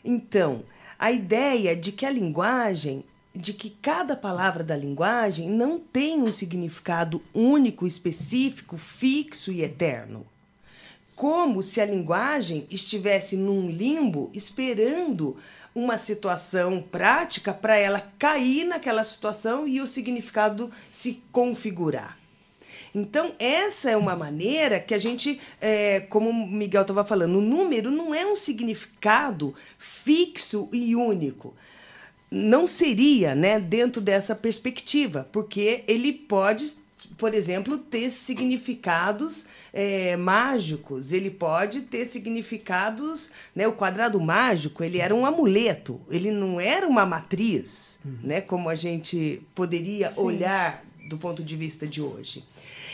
[0.06, 0.64] Então,
[0.98, 3.04] a ideia de que a linguagem,
[3.36, 10.26] de que cada palavra da linguagem não tem um significado único, específico, fixo e eterno
[11.18, 15.36] como se a linguagem estivesse num limbo esperando
[15.74, 22.20] uma situação prática para ela cair naquela situação e o significado se configurar.
[22.94, 27.42] Então, essa é uma maneira que a gente, é, como o Miguel estava falando, o
[27.42, 31.56] número não é um significado fixo e único.
[32.30, 36.86] Não seria né, dentro dessa perspectiva, porque ele pode
[37.18, 41.12] por exemplo, ter significados é, mágicos.
[41.12, 43.32] Ele pode ter significados.
[43.56, 48.18] Né, o quadrado mágico ele era um amuleto, ele não era uma matriz, uhum.
[48.24, 50.22] né, como a gente poderia Sim.
[50.22, 52.44] olhar do ponto de vista de hoje.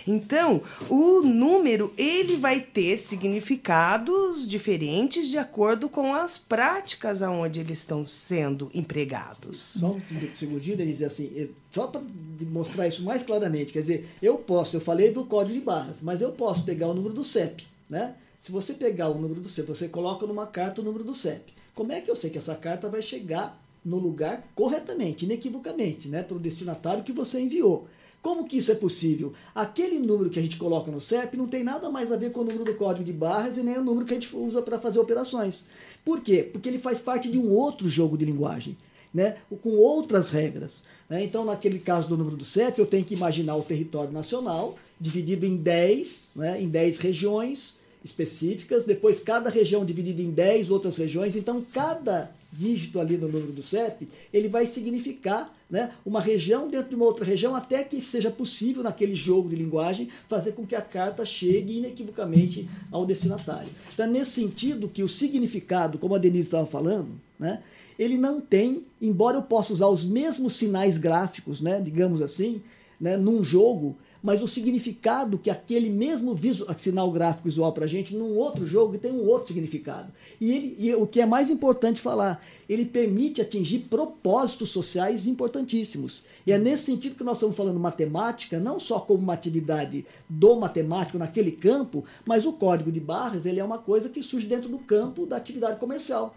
[0.07, 7.79] Então, o número ele vai ter significados diferentes de acordo com as práticas aonde eles
[7.79, 9.57] estão sendo empregados.
[9.79, 10.01] Só um
[10.33, 12.01] segundinho, Denise, assim, só para
[12.41, 16.21] mostrar isso mais claramente, quer dizer, eu posso, eu falei do código de barras, mas
[16.21, 18.15] eu posso pegar o número do CEP, né?
[18.39, 21.53] Se você pegar o número do CEP, você coloca numa carta o número do CEP.
[21.73, 26.23] Como é que eu sei que essa carta vai chegar no lugar corretamente, inequivocamente, né,
[26.23, 27.87] para o destinatário que você enviou?
[28.23, 29.33] Como que isso é possível?
[29.53, 32.39] Aquele número que a gente coloca no CEP não tem nada mais a ver com
[32.39, 34.79] o número do código de barras e nem o número que a gente usa para
[34.79, 35.65] fazer operações.
[36.05, 36.41] Por quê?
[36.41, 38.77] Porque ele faz parte de um outro jogo de linguagem,
[39.13, 39.35] né?
[39.61, 40.85] com outras regras.
[41.09, 41.21] Né?
[41.21, 45.45] Então, naquele caso do número do CEP, eu tenho que imaginar o território nacional dividido
[45.45, 46.61] em 10, né?
[46.61, 52.99] em 10 regiões específicas, depois cada região dividida em 10 outras regiões, então cada dígito
[52.99, 57.25] ali no número do CEP, ele vai significar né, uma região dentro de uma outra
[57.25, 61.77] região, até que seja possível, naquele jogo de linguagem, fazer com que a carta chegue
[61.77, 63.69] inequivocamente ao destinatário.
[63.93, 67.61] Então, nesse sentido que o significado, como a Denise estava falando, né,
[67.97, 72.61] ele não tem, embora eu possa usar os mesmos sinais gráficos, né, digamos assim,
[72.99, 77.87] né, num jogo, mas o significado que aquele mesmo visual, sinal gráfico visual para a
[77.87, 80.11] gente, num outro jogo, tem um outro significado.
[80.39, 86.23] E, ele, e o que é mais importante falar, ele permite atingir propósitos sociais importantíssimos.
[86.47, 90.55] E é nesse sentido que nós estamos falando matemática, não só como uma atividade do
[90.55, 94.69] matemático naquele campo, mas o código de barras ele é uma coisa que surge dentro
[94.69, 96.35] do campo da atividade comercial.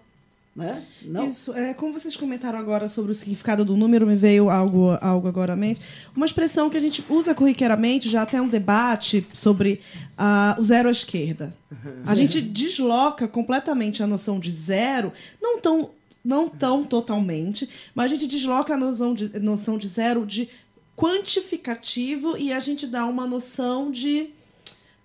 [0.56, 0.82] Né?
[1.02, 1.28] Não.
[1.28, 5.28] Isso, é, como vocês comentaram agora sobre o significado do número, me veio algo, algo
[5.28, 5.82] agora à mente.
[6.16, 9.82] Uma expressão que a gente usa corriqueiramente, já até um debate sobre
[10.18, 11.54] uh, o zero à esquerda.
[12.06, 15.90] A gente desloca completamente a noção de zero, não tão,
[16.24, 20.48] não tão totalmente, mas a gente desloca a noção de, noção de zero de
[20.96, 24.30] quantificativo e a gente dá uma noção de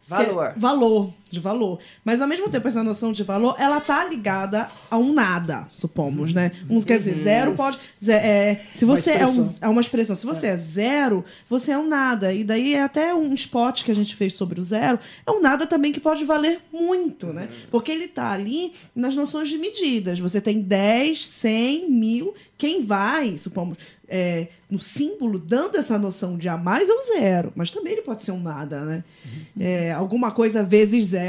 [0.07, 0.53] Valor.
[0.55, 1.79] valor, de valor.
[2.03, 6.33] Mas ao mesmo tempo, essa noção de valor, ela tá ligada a um nada, supomos,
[6.33, 6.51] né?
[6.69, 7.79] Um, quer dizer, zero pode.
[8.07, 10.49] é, se você é, um, é, uma expressão, se você é.
[10.51, 10.57] é.
[10.57, 12.33] zero, você é um nada.
[12.33, 15.41] E daí é até um spot que a gente fez sobre o zero, é um
[15.41, 17.49] nada também que pode valer muito, né?
[17.69, 20.19] Porque ele tá ali nas noções de medidas.
[20.19, 22.35] Você tem 10, 100, mil.
[22.57, 23.77] Quem vai, supomos,
[24.13, 28.23] é, no símbolo, dando essa noção de a mais ou zero, mas também ele pode
[28.23, 29.03] ser um nada, né?
[29.25, 29.41] Uhum.
[29.61, 31.20] É, alguma coisa vezes zero,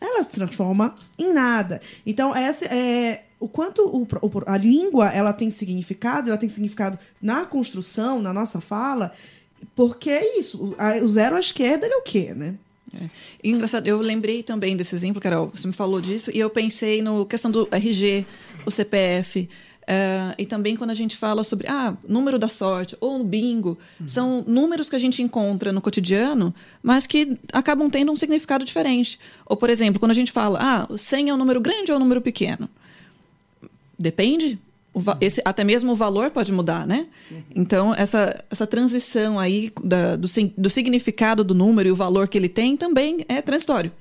[0.00, 1.80] ela se transforma em nada.
[2.04, 4.06] Então, essa é o quanto o,
[4.46, 9.12] a língua ela tem significado, ela tem significado na construção, na nossa fala,
[9.74, 10.74] porque é isso.
[11.02, 12.54] O, zero à esquerda é o quê, né?
[12.94, 13.08] É.
[13.42, 17.26] Engraçado, eu lembrei também desse exemplo, Carol, você me falou disso, e eu pensei no
[17.26, 18.26] questão do RG,
[18.64, 19.48] o CPF.
[19.84, 24.08] Uh, e também quando a gente fala sobre ah, número da sorte ou bingo, uhum.
[24.08, 29.18] são números que a gente encontra no cotidiano, mas que acabam tendo um significado diferente.
[29.44, 32.00] Ou, por exemplo, quando a gente fala, ah, 100 é um número grande ou um
[32.00, 32.68] número pequeno?
[33.98, 34.58] Depende.
[35.20, 37.06] Esse, até mesmo o valor pode mudar, né?
[37.54, 42.38] Então, essa, essa transição aí da, do, do significado do número e o valor que
[42.38, 43.92] ele tem também é transitório.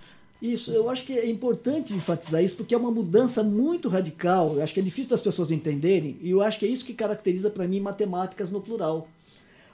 [0.43, 4.56] Isso, eu acho que é importante enfatizar isso, porque é uma mudança muito radical.
[4.56, 6.93] Eu acho que é difícil das pessoas entenderem, e eu acho que é isso que
[6.93, 9.08] caracteriza para mim matemáticas no plural.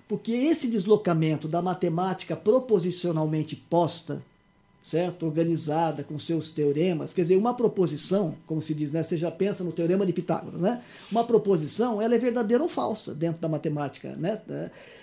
[0.07, 4.21] Porque esse deslocamento da matemática proposicionalmente posta,
[4.83, 5.25] certo?
[5.25, 9.01] Organizada com seus teoremas, quer dizer, uma proposição, como se diz, né?
[9.01, 10.83] Você já pensa no teorema de Pitágoras, né?
[11.11, 14.39] Uma proposição, ela é verdadeira ou falsa dentro da matemática, né?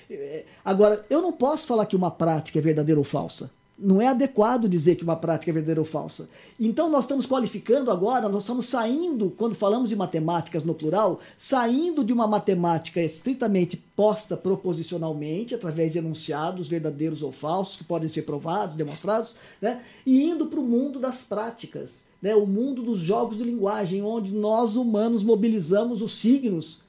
[0.08, 4.08] É, agora, eu não posso falar que uma prática é verdadeira ou falsa não é
[4.08, 6.28] adequado dizer que uma prática é verdadeira ou falsa.
[6.58, 12.02] Então nós estamos qualificando agora, nós estamos saindo, quando falamos de matemáticas no plural, saindo
[12.02, 18.22] de uma matemática estritamente posta proposicionalmente, através de enunciados verdadeiros ou falsos, que podem ser
[18.22, 19.82] provados, demonstrados, né?
[20.06, 22.34] e indo para o mundo das práticas, né?
[22.34, 26.80] o mundo dos jogos de linguagem, onde nós humanos mobilizamos os signos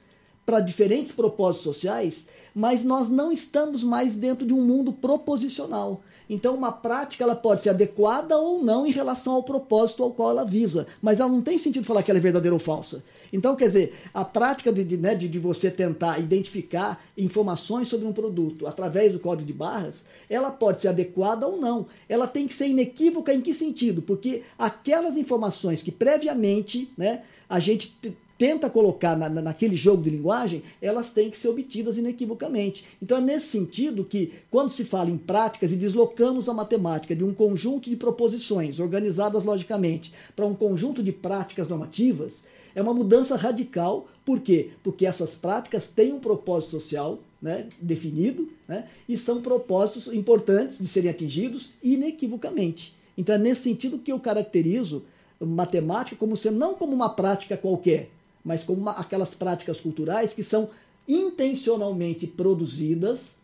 [0.46, 6.02] para diferentes propósitos sociais, mas nós não estamos mais dentro de um mundo proposicional.
[6.28, 10.30] Então, uma prática ela pode ser adequada ou não em relação ao propósito ao qual
[10.30, 13.02] ela visa, mas ela não tem sentido falar que ela é verdadeira ou falsa.
[13.32, 18.06] Então, quer dizer, a prática de, de, né, de, de você tentar identificar informações sobre
[18.06, 21.86] um produto através do código de barras, ela pode ser adequada ou não.
[22.08, 24.02] Ela tem que ser inequívoca em que sentido?
[24.02, 27.96] Porque aquelas informações que previamente né, a gente
[28.38, 32.84] tenta colocar na, naquele jogo de linguagem, elas têm que ser obtidas inequivocamente.
[33.02, 37.24] Então é nesse sentido que, quando se fala em práticas e deslocamos a matemática de
[37.24, 43.36] um conjunto de proposições organizadas logicamente para um conjunto de práticas normativas, é uma mudança
[43.36, 44.06] radical.
[44.24, 44.70] Por quê?
[44.84, 50.86] Porque essas práticas têm um propósito social né, definido né, e são propósitos importantes de
[50.86, 52.96] serem atingidos inequivocamente.
[53.16, 55.02] Então é nesse sentido que eu caracterizo
[55.40, 58.10] matemática como sendo não como uma prática qualquer,
[58.44, 60.70] mas como uma, aquelas práticas culturais que são
[61.06, 63.36] intencionalmente produzidas,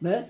[0.00, 0.28] né?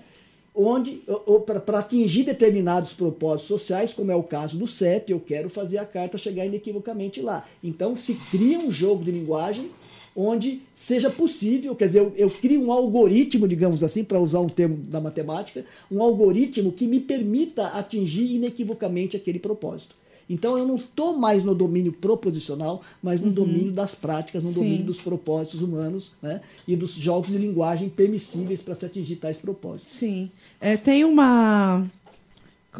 [0.55, 1.01] onde
[1.45, 5.85] para atingir determinados propósitos sociais, como é o caso do CEP, eu quero fazer a
[5.85, 7.45] carta chegar inequivocamente lá.
[7.61, 9.69] Então se cria um jogo de linguagem
[10.15, 14.47] onde seja possível, quer dizer, eu, eu crio um algoritmo, digamos assim, para usar um
[14.47, 19.93] termo da matemática, um algoritmo que me permita atingir inequivocamente aquele propósito.
[20.29, 23.33] Então eu não estou mais no domínio proposicional, mas no uhum.
[23.33, 24.59] domínio das práticas, no Sim.
[24.59, 26.41] domínio dos propósitos humanos né?
[26.67, 29.93] e dos jogos de linguagem permissíveis para se atingir tais propósitos.
[29.93, 30.31] Sim.
[30.59, 31.85] É, tem uma.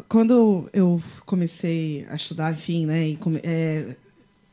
[0.08, 3.96] Quando eu comecei a estudar, enfim, né, e é,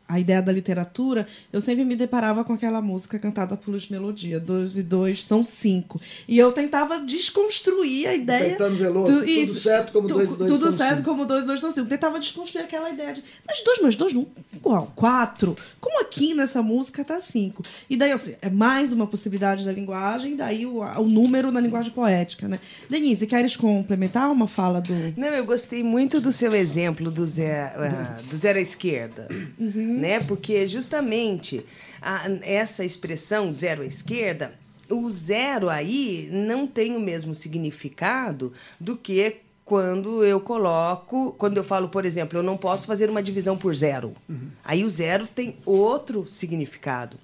[0.08, 4.40] a ideia da literatura, eu sempre me deparava com aquela música cantada por Luz Melodia,
[4.40, 6.00] dois e dois são cinco.
[6.28, 8.50] E eu tentava desconstruir a ideia.
[8.50, 11.10] Caetano Veloso, do, isso, tudo certo como tu, dois e dois Tudo são certo cinco.
[11.10, 11.88] como dois e dois são cinco.
[11.88, 15.56] Tentava desconstruir aquela ideia de, mas dois mais dois não, igual, quatro.
[15.80, 17.64] Como aqui nessa música tá cinco?
[17.90, 21.92] E daí, assim, é mais uma possibilidade da linguagem, daí o, o número na linguagem
[21.92, 22.60] poética, né?
[22.90, 24.94] Denise, queres complementar uma fala do...
[25.16, 29.28] Não, eu gostei muito do seu exemplo do Zé, uh, do Zé à esquerda.
[29.58, 30.20] Uhum né?
[30.20, 31.66] Porque justamente
[32.02, 34.54] a, essa expressão zero à esquerda,
[34.90, 41.64] o zero aí não tem o mesmo significado do que quando eu coloco, quando eu
[41.64, 44.14] falo, por exemplo, eu não posso fazer uma divisão por zero.
[44.28, 44.50] Uhum.
[44.64, 47.18] Aí o zero tem outro significado.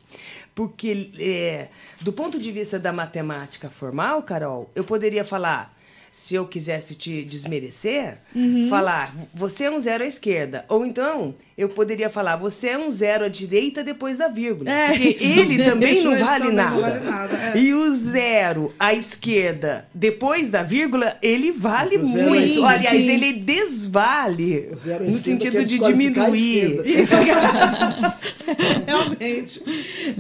[0.56, 1.68] Porque, é,
[2.02, 5.78] do ponto de vista da matemática formal, Carol, eu poderia falar
[6.12, 8.68] se eu quisesse te desmerecer, uhum.
[8.70, 10.66] falar você é um zero à esquerda.
[10.68, 14.72] Ou então eu poderia falar você é um zero à direita depois da vírgula.
[14.72, 16.76] É, porque ele também não vale também nada.
[16.76, 17.58] Não vale nada é.
[17.60, 22.56] E o zero à esquerda depois da vírgula, ele vale muito.
[22.56, 23.10] Sim, Aliás, sim.
[23.10, 26.82] ele desvale no sentido de diminuir.
[28.86, 29.64] Realmente.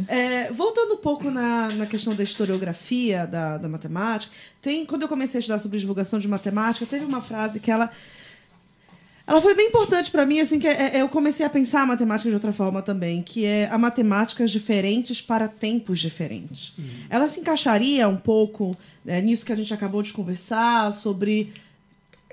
[0.08, 5.08] É, voltando um pouco na, na questão da historiografia da, da matemática, tem, quando eu
[5.08, 7.92] comecei a estudar sobre divulgação de matemática, teve uma frase que ela
[9.30, 11.86] ela foi bem importante para mim, assim, que é, é, eu comecei a pensar a
[11.86, 16.74] matemática de outra forma também, que é a matemáticas diferentes para tempos diferentes.
[16.76, 16.86] Uhum.
[17.12, 18.76] Ela se encaixaria um pouco
[19.06, 21.54] é, nisso que a gente acabou de conversar, sobre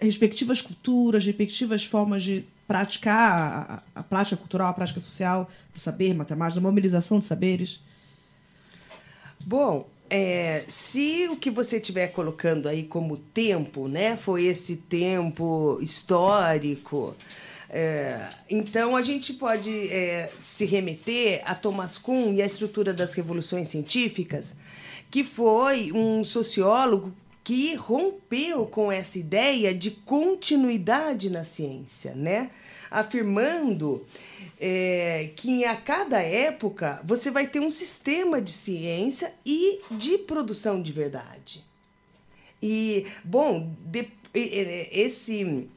[0.01, 6.15] respectivas culturas, respectivas formas de praticar a, a prática cultural, a prática social do saber,
[6.15, 7.81] matemática, a mobilização de saberes?
[9.45, 15.79] Bom, é, se o que você estiver colocando aí como tempo, né, foi esse tempo
[15.81, 17.15] histórico,
[17.69, 23.15] é, então a gente pode é, se remeter a Thomas Kuhn e a estrutura das
[23.15, 24.57] revoluções científicas,
[25.11, 27.13] que foi um sociólogo
[27.47, 32.51] que rompeu com essa ideia de continuidade na ciência, né?
[32.91, 34.05] afirmando
[34.61, 40.83] é, que a cada época você vai ter um sistema de ciência e de produção
[40.83, 41.63] de verdade.
[42.61, 45.69] E, bom, de, esse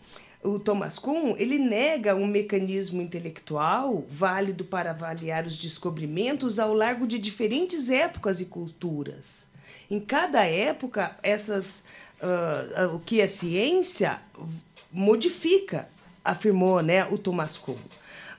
[0.43, 7.05] o Thomas Kuhn, ele nega um mecanismo intelectual válido para avaliar os descobrimentos ao largo
[7.05, 9.49] de diferentes épocas e culturas.
[9.89, 11.85] Em cada época, essas
[12.21, 14.19] uh, o que é ciência
[14.91, 15.87] modifica,
[16.23, 17.75] afirmou né, o Thomas Kuhn.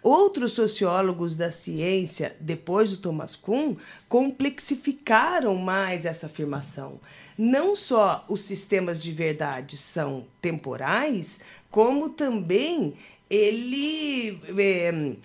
[0.03, 3.77] Outros sociólogos da ciência, depois do Thomas Kuhn,
[4.09, 6.99] complexificaram mais essa afirmação.
[7.37, 11.41] Não só os sistemas de verdade são temporais,
[11.71, 12.95] como também
[13.29, 14.41] ele.
[14.59, 15.17] É,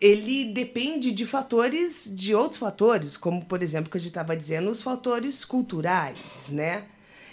[0.00, 4.70] ele depende de fatores, de outros fatores, como, por exemplo, que a gente estava dizendo,
[4.70, 6.84] os fatores culturais, né?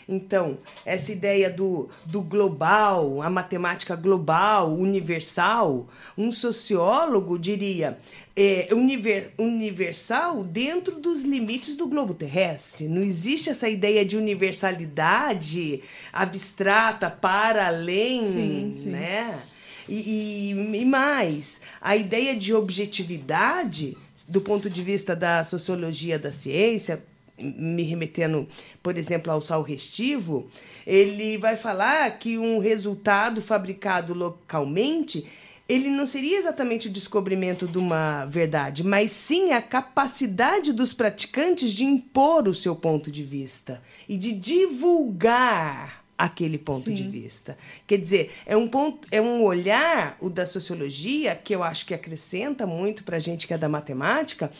[0.07, 7.97] Então, essa ideia do, do global, a matemática global, universal, um sociólogo diria
[8.35, 12.87] é, univer, universal dentro dos limites do globo terrestre.
[12.87, 15.81] Não existe essa ideia de universalidade
[16.13, 18.89] abstrata para além, sim, sim.
[18.89, 19.41] né?
[19.87, 26.31] E, e, e, mais, a ideia de objetividade, do ponto de vista da sociologia da
[26.31, 27.03] ciência,
[27.37, 28.47] me remetendo,
[28.81, 30.49] por exemplo, ao sal restivo,
[30.87, 35.27] ele vai falar que um resultado fabricado localmente
[35.67, 41.71] ele não seria exatamente o descobrimento de uma verdade, mas sim a capacidade dos praticantes
[41.71, 46.95] de impor o seu ponto de vista e de divulgar aquele ponto sim.
[46.95, 47.57] de vista.
[47.85, 51.93] Quer dizer, é um ponto, é um olhar o da sociologia que eu acho que
[51.93, 54.51] acrescenta muito para a gente que é da matemática,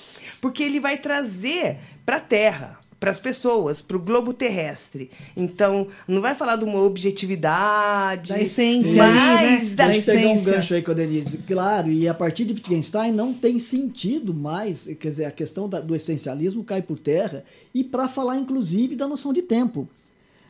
[0.42, 5.12] porque ele vai trazer para a Terra para as pessoas, para o globo terrestre.
[5.36, 8.30] Então, não vai falar de uma objetividade.
[8.30, 9.76] Da essência, mas né?
[9.76, 10.14] da, da essência.
[10.14, 11.38] pegar um gancho aí com a Denise.
[11.40, 15.80] Claro, e a partir de Wittgenstein não tem sentido mais, quer dizer, a questão da,
[15.80, 17.44] do essencialismo cai por terra,
[17.74, 19.88] e para falar, inclusive, da noção de tempo.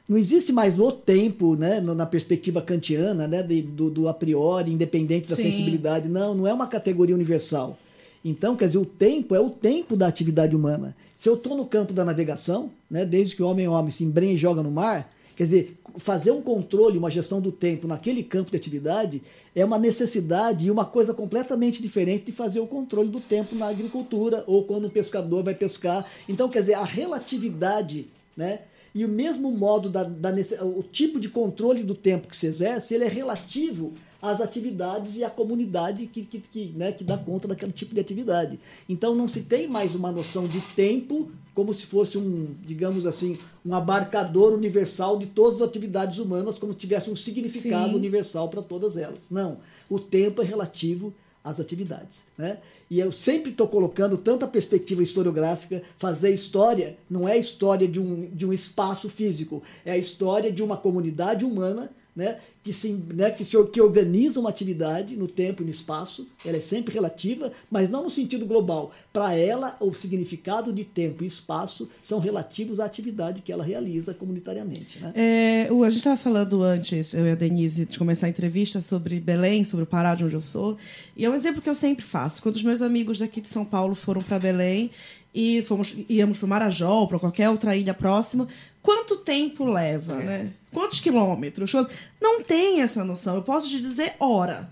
[0.08, 5.28] Não existe mais o tempo, né, na perspectiva kantiana, né, do, do a priori, independente
[5.28, 5.44] da Sim.
[5.44, 6.08] sensibilidade.
[6.08, 7.78] Não, não é uma categoria universal.
[8.24, 10.96] Então, quer dizer, o tempo é o tempo da atividade humana.
[11.16, 14.04] Se eu estou no campo da navegação, né, desde que o homem é homem se
[14.04, 18.22] embrenha e joga no mar, quer dizer, fazer um controle, uma gestão do tempo naquele
[18.24, 19.22] campo de atividade
[19.56, 23.68] é uma necessidade e uma coisa completamente diferente de fazer o controle do tempo na
[23.68, 26.06] agricultura ou quando o pescador vai pescar.
[26.28, 28.62] Então, quer dizer, a relatividade, né?
[28.96, 30.32] E o mesmo modo da, da
[30.64, 35.24] o tipo de controle do tempo que se exerce, ele é relativo as atividades e
[35.24, 38.58] a comunidade que, que, que, né, que dá conta daquele tipo de atividade.
[38.88, 43.38] Então não se tem mais uma noção de tempo como se fosse um, digamos assim,
[43.66, 47.96] um abarcador universal de todas as atividades humanas, como se tivesse um significado Sim.
[47.96, 49.28] universal para todas elas.
[49.30, 49.60] Não.
[49.90, 52.26] O tempo é relativo às atividades.
[52.38, 52.58] Né?
[52.90, 55.82] E eu sempre estou colocando tanta perspectiva historiográfica.
[55.98, 60.62] Fazer história não é história de um, de um espaço físico, é a história de
[60.62, 65.62] uma comunidade humana né, que, se, né, que, se, que organiza uma atividade no tempo
[65.62, 68.92] e no espaço, ela é sempre relativa, mas não no sentido global.
[69.12, 74.14] Para ela, o significado de tempo e espaço são relativos à atividade que ela realiza
[74.14, 75.00] comunitariamente.
[75.00, 75.14] Né?
[75.14, 79.20] É, a gente estava falando antes, eu e a Denise, de começar a entrevista sobre
[79.20, 80.78] Belém, sobre o Pará, de onde eu sou,
[81.16, 82.42] e é um exemplo que eu sempre faço.
[82.42, 84.90] Quando os meus amigos daqui de São Paulo foram para Belém,
[85.36, 88.48] e fomos, íamos para Marajó, para qualquer outra ilha próxima,
[88.82, 90.26] quanto tempo leva, é.
[90.26, 90.54] né?
[90.72, 91.74] Quantos quilômetros?
[92.22, 93.36] Não tem essa noção.
[93.36, 94.70] Eu posso te dizer hora.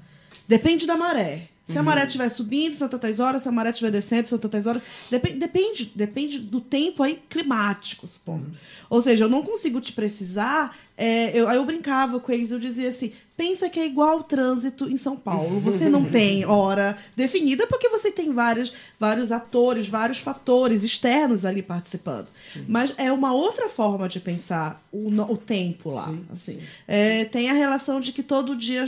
[0.47, 1.49] Depende da maré.
[1.68, 1.86] Se a uhum.
[1.86, 3.43] maré estiver subindo, são tantas horas.
[3.43, 4.82] Se a maré estiver descendo, são tantas horas.
[5.09, 8.47] Depende, depende, depende do tempo aí climático, supondo.
[8.47, 8.53] Uhum.
[8.89, 10.78] Ou seja, eu não consigo te precisar.
[10.97, 14.24] É, eu, aí eu brincava com eles, eu dizia assim: pensa que é igual o
[14.24, 15.59] trânsito em São Paulo.
[15.61, 21.61] Você não tem hora definida porque você tem vários, vários atores, vários fatores externos ali
[21.61, 22.28] participando.
[22.53, 22.66] Sim.
[22.68, 26.07] Mas é uma outra forma de pensar o, o tempo lá.
[26.07, 26.53] Sim, assim.
[26.53, 26.68] Sim.
[26.88, 28.86] É, tem a relação de que todo dia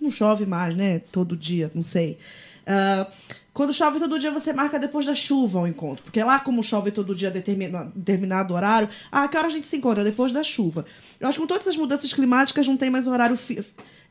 [0.00, 1.00] não chove mais, né?
[1.10, 2.18] Todo dia, não sei.
[2.62, 3.10] Uh,
[3.52, 6.04] quando chove todo dia, você marca depois da chuva o encontro.
[6.04, 9.76] Porque lá, como chove todo dia a determinado horário, ah, que hora a gente se
[9.76, 10.04] encontra?
[10.04, 10.86] Depois da chuva.
[11.18, 13.36] Eu acho que com todas essas mudanças climáticas não tem mais um horário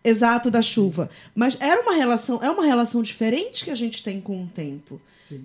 [0.04, 1.10] exato da chuva.
[1.34, 5.00] Mas era uma relação, é uma relação diferente que a gente tem com o tempo.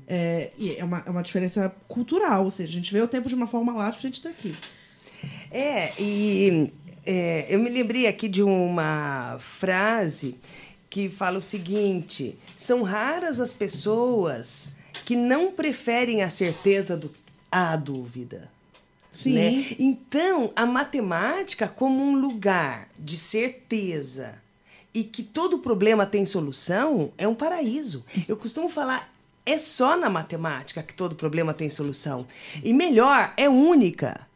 [0.06, 3.28] É, e é uma, é uma diferença cultural, ou seja, a gente vê o tempo
[3.28, 4.54] de uma forma lá diferente daqui.
[5.50, 6.72] É, e
[7.04, 10.36] é, eu me lembrei aqui de uma frase
[10.88, 17.12] que fala o seguinte: são raras as pessoas que não preferem a certeza do,
[17.50, 18.48] à dúvida.
[19.12, 19.34] Sim.
[19.34, 19.66] Né?
[19.78, 24.34] Então, a matemática, como um lugar de certeza
[24.94, 28.04] e que todo problema tem solução, é um paraíso.
[28.28, 29.12] Eu costumo falar,
[29.44, 32.26] é só na matemática que todo problema tem solução.
[32.62, 34.26] E melhor, é única.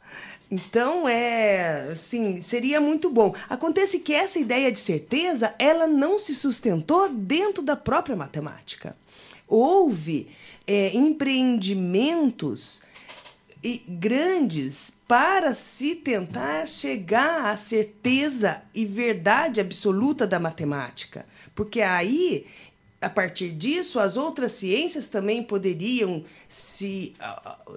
[0.50, 3.34] Então, é, assim, seria muito bom.
[3.48, 8.96] Acontece que essa ideia de certeza, ela não se sustentou dentro da própria matemática.
[9.48, 10.28] Houve
[10.66, 12.82] é, empreendimentos
[13.62, 21.26] e grandes para se tentar chegar à certeza e verdade absoluta da matemática.
[21.54, 22.46] Porque aí
[23.00, 27.14] a partir disso, as outras ciências também poderiam, se,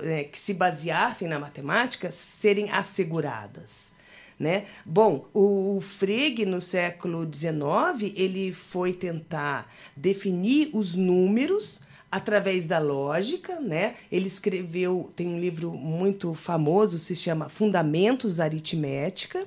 [0.01, 3.91] é, que se baseassem na matemática, serem asseguradas.
[4.39, 4.65] Né?
[4.85, 11.81] Bom, o Frege, no século XIX, ele foi tentar definir os números
[12.11, 13.95] através da lógica, né?
[14.11, 19.45] Ele escreveu, tem um livro muito famoso, se chama Fundamentos da Aritmética,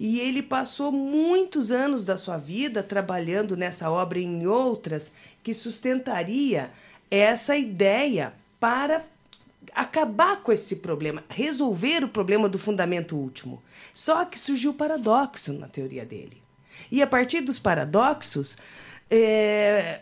[0.00, 5.52] e ele passou muitos anos da sua vida trabalhando nessa obra e em outras que
[5.52, 6.70] sustentaria
[7.10, 9.04] essa ideia para
[9.74, 13.62] acabar com esse problema, resolver o problema do fundamento último.
[13.92, 16.42] Só que surgiu o paradoxo na teoria dele.
[16.90, 18.56] E a partir dos paradoxos,
[19.10, 20.00] é,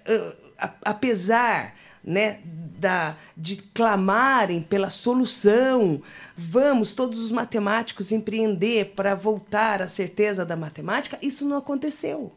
[0.85, 1.75] apesar
[2.07, 2.39] né,
[2.79, 6.01] da, de clamarem pela solução,
[6.37, 12.33] vamos todos os matemáticos empreender para voltar à certeza da matemática, isso não aconteceu.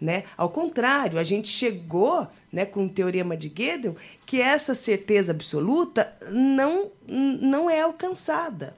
[0.00, 0.22] Né?
[0.36, 6.14] Ao contrário, a gente chegou né, com o teorema de Gödel que essa certeza absoluta
[6.30, 8.76] não, não é alcançada.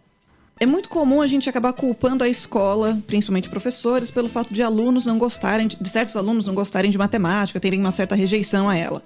[0.59, 5.07] É muito comum a gente acabar culpando a escola, principalmente professores, pelo fato de alunos
[5.07, 9.03] não gostarem, de certos alunos não gostarem de matemática, terem uma certa rejeição a ela.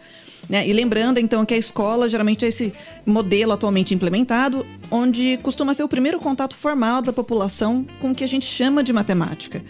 [0.49, 0.67] Né?
[0.67, 2.73] E lembrando, então, que a escola geralmente é esse
[3.07, 8.25] modelo atualmente implementado, onde costuma ser o primeiro contato formal da população com o que
[8.25, 9.65] a gente chama de matemática.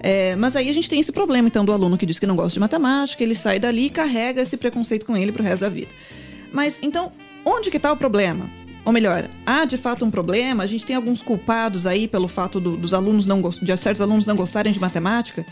[0.00, 2.36] É, mas aí a gente tem esse problema, então, do aluno que diz que não
[2.36, 5.62] gosta de matemática, ele sai dali e carrega esse preconceito com ele para o resto
[5.62, 5.88] da vida.
[6.52, 7.10] Mas, então,
[7.44, 8.48] onde que está o problema?
[8.84, 10.62] Ou melhor, há de fato um problema?
[10.62, 14.26] A gente tem alguns culpados aí pelo fato do, dos alunos não de certos alunos
[14.26, 15.46] não gostarem de matemática?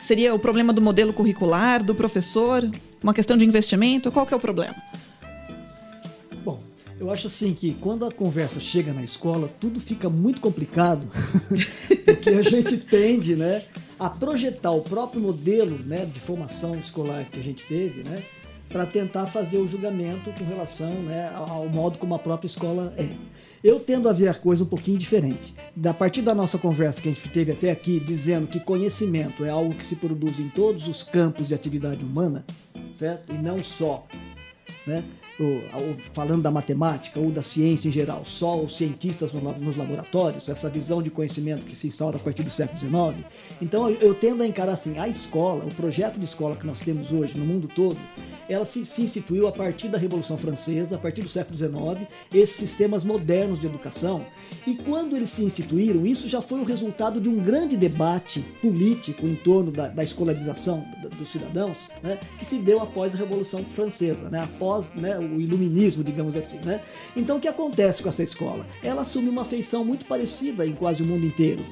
[0.00, 2.68] Seria o problema do modelo curricular, do professor?
[3.02, 4.10] Uma questão de investimento?
[4.10, 4.74] Qual que é o problema?
[6.42, 6.58] Bom,
[6.98, 11.06] eu acho assim que quando a conversa chega na escola, tudo fica muito complicado,
[12.04, 13.64] porque a gente tende, né,
[13.98, 18.22] a projetar o próprio modelo, né, de formação escolar que a gente teve, né,
[18.70, 23.10] para tentar fazer o julgamento com relação né, ao modo como a própria escola é.
[23.62, 25.54] Eu tendo a ver a coisa um pouquinho diferente.
[25.76, 29.50] Da partir da nossa conversa que a gente teve até aqui, dizendo que conhecimento é
[29.50, 32.44] algo que se produz em todos os campos de atividade humana,
[32.90, 33.32] certo?
[33.32, 34.06] E não só
[34.86, 35.04] né?
[36.12, 41.02] Falando da matemática ou da ciência em geral, só os cientistas nos laboratórios, essa visão
[41.02, 43.26] de conhecimento que se instaura a partir do século XIX.
[43.60, 47.10] Então eu tendo a encarar assim, a escola, o projeto de escola que nós temos
[47.12, 47.98] hoje no mundo todo,
[48.48, 52.56] ela se, se instituiu a partir da Revolução Francesa, a partir do século XIX, esses
[52.56, 54.26] sistemas modernos de educação.
[54.66, 59.26] E quando eles se instituíram, isso já foi o resultado de um grande debate político
[59.26, 60.84] em torno da, da escolarização
[61.18, 66.04] dos cidadãos, né, que se deu após a Revolução Francesa, né, após né, o iluminismo,
[66.04, 66.58] digamos assim.
[66.64, 66.80] Né?
[67.16, 68.66] Então o que acontece com essa escola?
[68.82, 71.64] Ela assume uma feição muito parecida em quase o mundo inteiro.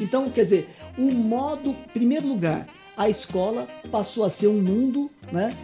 [0.00, 0.68] Então, quer dizer,
[0.98, 2.66] o modo, em primeiro lugar,
[2.96, 5.54] a escola passou a ser um mundo né,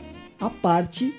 [0.41, 1.15] à parte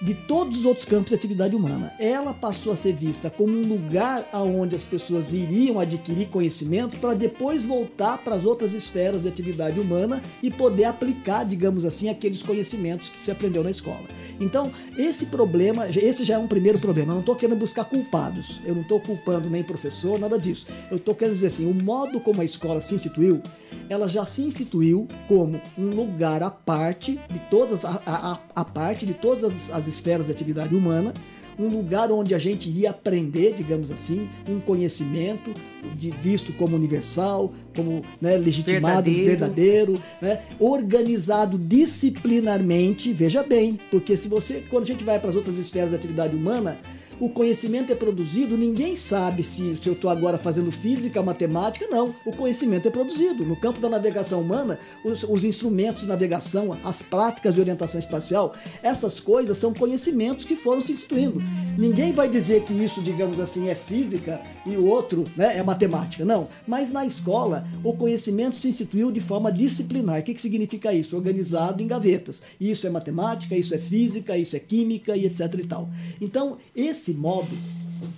[0.00, 1.92] de todos os outros campos de atividade humana.
[1.98, 7.14] Ela passou a ser vista como um lugar aonde as pessoas iriam adquirir conhecimento para
[7.14, 12.42] depois voltar para as outras esferas de atividade humana e poder aplicar, digamos assim, aqueles
[12.42, 14.04] conhecimentos que se aprendeu na escola.
[14.40, 17.12] Então, esse problema, esse já é um primeiro problema.
[17.12, 18.60] Eu não estou querendo buscar culpados.
[18.64, 20.66] Eu não estou culpando nem professor, nada disso.
[20.90, 23.42] Eu estou querendo dizer assim, o modo como a escola se instituiu,
[23.88, 29.06] ela já se instituiu como um lugar à parte de todas a, a, a parte
[29.06, 31.12] de todas as, as esferas de atividade humana
[31.58, 35.52] um lugar onde a gente ia aprender, digamos assim, um conhecimento
[35.96, 43.12] de, visto como universal, como né, legitimado, verdadeiro, verdadeiro né, organizado disciplinarmente.
[43.12, 46.36] Veja bem, porque se você, quando a gente vai para as outras esferas da atividade
[46.36, 46.78] humana,
[47.20, 52.14] o conhecimento é produzido, ninguém sabe se, se eu estou agora fazendo física, matemática, não.
[52.24, 53.44] O conhecimento é produzido.
[53.44, 58.54] No campo da navegação humana, os, os instrumentos de navegação, as práticas de orientação espacial,
[58.82, 61.42] essas coisas são conhecimentos que foram se instituindo.
[61.76, 66.24] Ninguém vai dizer que isso, digamos assim, é física e o outro né, é matemática.
[66.24, 66.48] Não.
[66.66, 70.20] Mas na escola, o conhecimento se instituiu de forma disciplinar.
[70.20, 71.16] O que, que significa isso?
[71.16, 72.42] Organizado em gavetas.
[72.60, 75.52] Isso é matemática, isso é física, isso é química e etc.
[75.54, 75.88] e tal.
[76.20, 77.48] Então, esse esse modo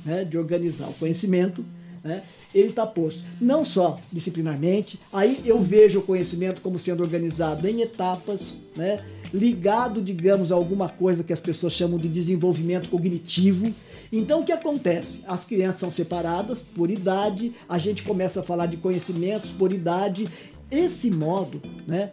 [0.04, 1.64] né, de organizar o conhecimento,
[2.02, 2.22] né,
[2.52, 7.82] ele está posto não só disciplinarmente, aí eu vejo o conhecimento como sendo organizado em
[7.82, 13.72] etapas, né, ligado, digamos, a alguma coisa que as pessoas chamam de desenvolvimento cognitivo.
[14.10, 15.20] Então o que acontece?
[15.28, 20.26] As crianças são separadas por idade, a gente começa a falar de conhecimentos por idade.
[20.68, 22.10] Esse modo, né,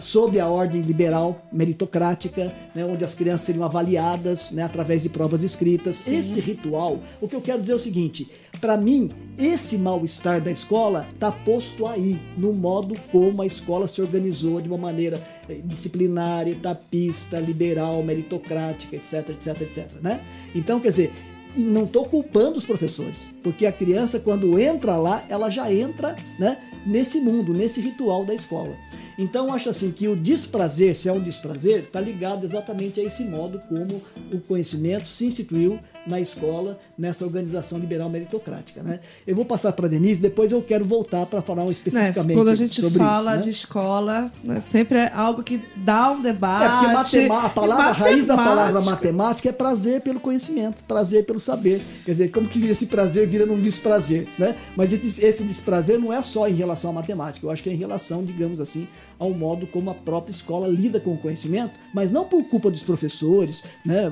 [0.00, 5.42] sob a ordem liberal meritocrática, né, onde as crianças seriam avaliadas né, através de provas
[5.42, 5.96] escritas.
[5.96, 6.16] Sim.
[6.16, 8.28] Esse ritual, o que eu quero dizer é o seguinte:
[8.60, 14.00] para mim, esse mal-estar da escola está posto aí, no modo como a escola se
[14.00, 19.90] organizou de uma maneira eh, disciplinar, etapista, liberal, meritocrática, etc, etc, etc.
[20.02, 20.20] Né?
[20.54, 21.12] Então, quer dizer,
[21.56, 26.14] e não estou culpando os professores, porque a criança, quando entra lá, ela já entra
[26.38, 28.76] né, nesse mundo, nesse ritual da escola.
[29.18, 33.24] Então acho assim que o desprazer, se é um desprazer, está ligado exatamente a esse
[33.24, 38.82] modo como o conhecimento se instituiu na escola, nessa organização liberal meritocrática.
[38.82, 39.00] Né?
[39.26, 42.48] Eu vou passar para a Denise, depois eu quero voltar para falar especificamente é, quando
[42.48, 43.42] a gente fala isso, né?
[43.42, 47.16] de escola, né, sempre é algo que dá um debate.
[47.16, 51.40] É, porque a, palavra, a raiz da palavra matemática é prazer pelo conhecimento, prazer pelo
[51.40, 51.84] saber.
[52.04, 54.54] Quer dizer, como que esse prazer vira num desprazer, né?
[54.76, 57.76] Mas esse desprazer não é só em relação à matemática, eu acho que é em
[57.76, 58.86] relação, digamos assim,
[59.18, 62.82] ao modo como a própria escola lida com o conhecimento, mas não por culpa dos
[62.82, 64.10] professores, né?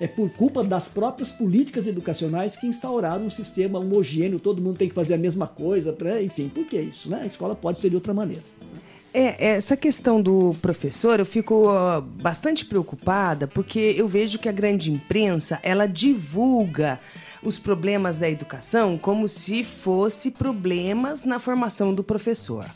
[0.00, 4.88] É por culpa das próprias políticas educacionais que instauraram um sistema homogêneo, todo mundo tem
[4.88, 7.10] que fazer a mesma coisa, enfim, por que isso?
[7.10, 7.20] Né?
[7.22, 8.42] A escola pode ser de outra maneira.
[9.16, 14.52] É, essa questão do professor, eu fico uh, bastante preocupada porque eu vejo que a
[14.52, 16.98] grande imprensa, ela divulga
[17.40, 22.66] os problemas da educação como se fosse problemas na formação do professor.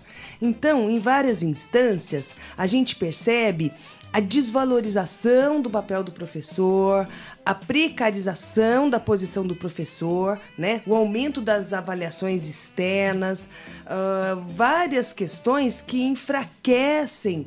[0.40, 3.72] Então, em várias instâncias, a gente percebe
[4.12, 7.08] a desvalorização do papel do professor,
[7.44, 10.82] a precarização da posição do professor, né?
[10.86, 13.50] o aumento das avaliações externas,
[13.84, 17.46] uh, várias questões que enfraquecem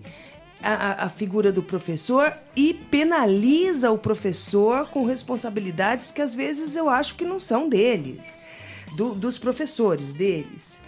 [0.63, 6.87] a, a, figura do professor e penaliza o professor com responsabilidades que às vezes eu
[6.87, 8.21] acho que não são dele,
[8.95, 10.79] do, dos professores deles.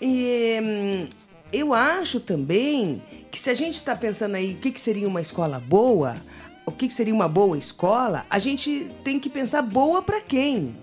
[0.00, 1.08] E hum,
[1.52, 3.02] eu acho também
[3.38, 6.16] que se a gente está pensando aí o que, que seria uma escola boa,
[6.66, 10.74] o que, que seria uma boa escola, a gente tem que pensar boa para quem?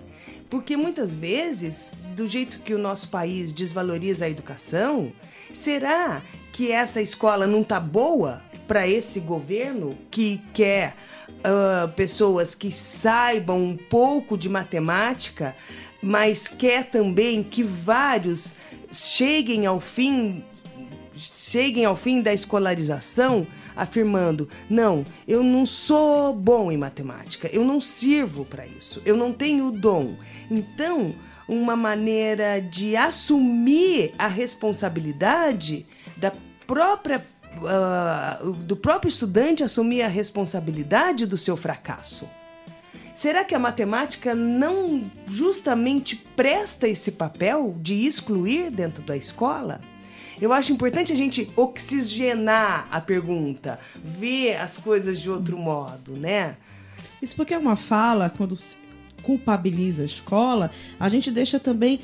[0.50, 5.12] Porque muitas vezes, do jeito que o nosso país desvaloriza a educação,
[5.54, 6.22] será
[6.54, 10.96] que essa escola não tá boa para esse governo que quer
[11.28, 15.54] uh, pessoas que saibam um pouco de matemática,
[16.02, 18.56] mas quer também que vários
[18.94, 20.42] cheguem ao fim
[21.50, 27.80] cheguem ao fim da escolarização afirmando: não, eu não sou bom em matemática, eu não
[27.80, 30.16] sirvo para isso, eu não tenho dom.
[30.50, 31.14] Então,
[31.48, 35.86] uma maneira de assumir a responsabilidade
[36.18, 36.34] da
[36.66, 37.24] própria
[37.58, 42.28] uh, do próprio estudante assumir a responsabilidade do seu fracasso.
[43.14, 49.80] Será que a matemática não justamente presta esse papel de excluir dentro da escola?
[50.42, 56.58] Eu acho importante a gente oxigenar a pergunta, ver as coisas de outro modo, né?
[57.22, 58.58] Isso porque é uma fala, quando
[59.24, 60.70] culpabiliza a escola,
[61.00, 62.00] a gente deixa também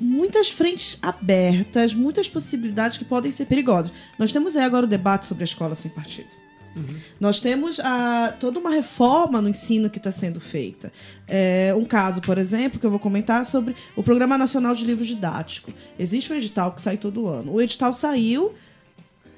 [0.00, 3.92] muitas frentes abertas, muitas possibilidades que podem ser perigosas.
[4.18, 6.43] Nós temos aí agora o debate sobre a escola sem partido.
[6.76, 6.96] Uhum.
[7.20, 10.92] Nós temos a, toda uma reforma no ensino que está sendo feita.
[11.28, 15.04] É, um caso, por exemplo, que eu vou comentar sobre o Programa Nacional de Livro
[15.04, 15.72] Didático.
[15.98, 17.52] Existe um edital que sai todo ano.
[17.52, 18.54] O edital saiu,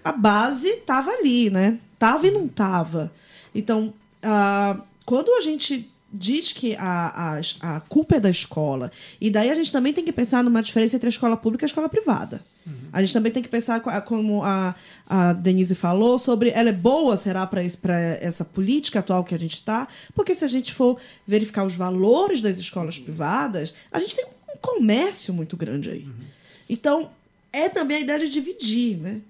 [0.02, 1.78] a base estava ali, né?
[1.98, 3.12] Tava e não tava.
[3.54, 3.92] Então,
[4.24, 8.90] uh, quando a gente diz que a, a, a culpa é da escola.
[9.20, 11.66] E daí a gente também tem que pensar numa diferença entre a escola pública e
[11.66, 12.40] a escola privada.
[12.66, 12.72] Uhum.
[12.92, 14.74] A gente também tem que pensar, como a,
[15.06, 19.54] a Denise falou, sobre ela é boa, será, para essa política atual que a gente
[19.54, 19.88] está?
[20.14, 24.58] Porque se a gente for verificar os valores das escolas privadas, a gente tem um
[24.60, 26.04] comércio muito grande aí.
[26.04, 26.24] Uhum.
[26.68, 27.10] Então,
[27.52, 29.20] é também a ideia de dividir, né?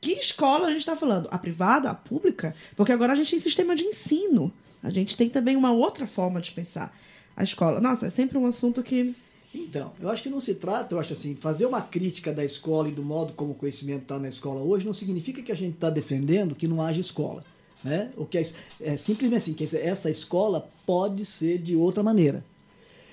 [0.00, 1.28] Que escola a gente está falando?
[1.30, 2.54] A privada, a pública?
[2.76, 4.52] Porque agora a gente tem sistema de ensino.
[4.86, 6.96] A gente tem também uma outra forma de pensar
[7.36, 7.80] a escola.
[7.80, 9.14] Nossa, é sempre um assunto que.
[9.52, 12.88] Então, eu acho que não se trata, eu acho assim, fazer uma crítica da escola
[12.88, 15.74] e do modo como o conhecimento está na escola hoje não significa que a gente
[15.74, 17.42] está defendendo que não haja escola.
[17.82, 18.10] Né?
[18.16, 18.46] O que é,
[18.80, 22.44] é simplesmente assim, que essa escola pode ser de outra maneira.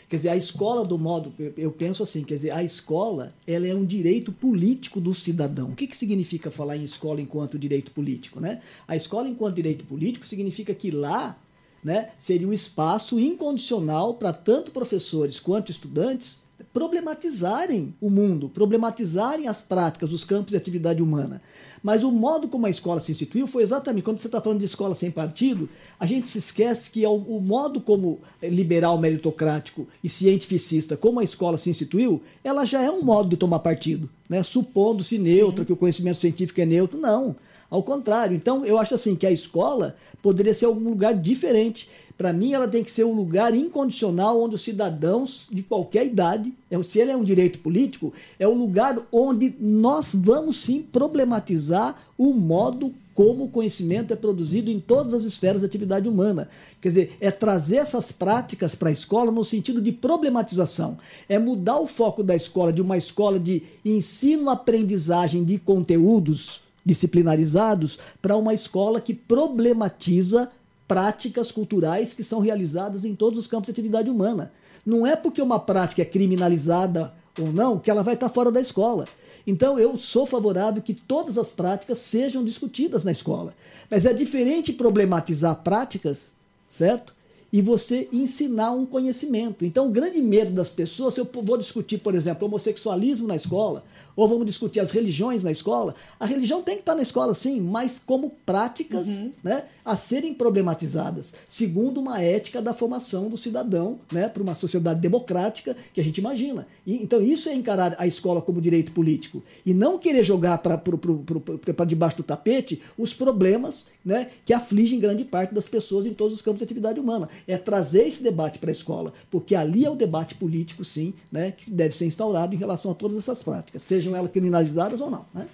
[0.09, 3.73] Quer dizer, a escola do modo, eu penso assim, quer dizer, a escola ela é
[3.73, 5.69] um direito político do cidadão.
[5.69, 8.39] O que, que significa falar em escola enquanto direito político?
[8.39, 8.61] Né?
[8.87, 11.35] A escola enquanto direito político significa que lá
[11.83, 19.61] né, seria um espaço incondicional para tanto professores quanto estudantes problematizarem o mundo, problematizarem as
[19.61, 21.41] práticas, os campos de atividade humana.
[21.83, 24.65] Mas o modo como a escola se instituiu foi exatamente, quando você está falando de
[24.65, 25.67] escola sem partido,
[25.99, 31.19] a gente se esquece que é o, o modo como liberal, meritocrático e cientificista, como
[31.19, 34.41] a escola se instituiu, ela já é um modo de tomar partido, né?
[34.41, 35.65] supondo-se neutro, Sim.
[35.65, 36.97] que o conhecimento científico é neutro.
[36.97, 37.35] Não.
[37.69, 38.35] Ao contrário.
[38.35, 41.87] Então, eu acho assim que a escola poderia ser algum lugar diferente.
[42.17, 46.53] Para mim, ela tem que ser um lugar incondicional onde os cidadãos de qualquer idade,
[46.71, 52.01] é se ele é um direito político, é o lugar onde nós vamos sim problematizar
[52.17, 56.49] o modo como o conhecimento é produzido em todas as esferas da atividade humana.
[56.81, 60.97] Quer dizer, é trazer essas práticas para a escola no sentido de problematização.
[61.29, 68.35] É mudar o foco da escola de uma escola de ensino-aprendizagem de conteúdos disciplinarizados para
[68.35, 70.51] uma escola que problematiza
[70.87, 74.51] práticas culturais que são realizadas em todos os campos de atividade humana.
[74.85, 78.61] Não é porque uma prática é criminalizada ou não que ela vai estar fora da
[78.61, 79.05] escola.
[79.45, 83.53] Então eu sou favorável que todas as práticas sejam discutidas na escola.
[83.89, 86.31] Mas é diferente problematizar práticas,
[86.69, 87.13] certo?
[87.53, 89.63] E você ensinar um conhecimento.
[89.63, 93.85] Então, o grande medo das pessoas, se eu vou discutir, por exemplo, homossexualismo na escola,
[94.15, 97.61] ou vamos discutir as religiões na escola, a religião tem que estar na escola sim,
[97.61, 99.31] mas como práticas uhum.
[99.43, 104.99] né, a serem problematizadas, segundo uma ética da formação do cidadão né, para uma sociedade
[104.99, 106.67] democrática que a gente imagina.
[106.87, 111.85] E, então, isso é encarar a escola como direito político e não querer jogar para
[111.85, 116.41] debaixo do tapete os problemas né, que afligem grande parte das pessoas em todos os
[116.41, 117.29] campos de atividade humana.
[117.47, 121.51] É trazer esse debate para a escola, porque ali é o debate político, sim, né,
[121.51, 125.25] que deve ser instaurado em relação a todas essas práticas, sejam elas criminalizadas ou não.
[125.33, 125.47] Né?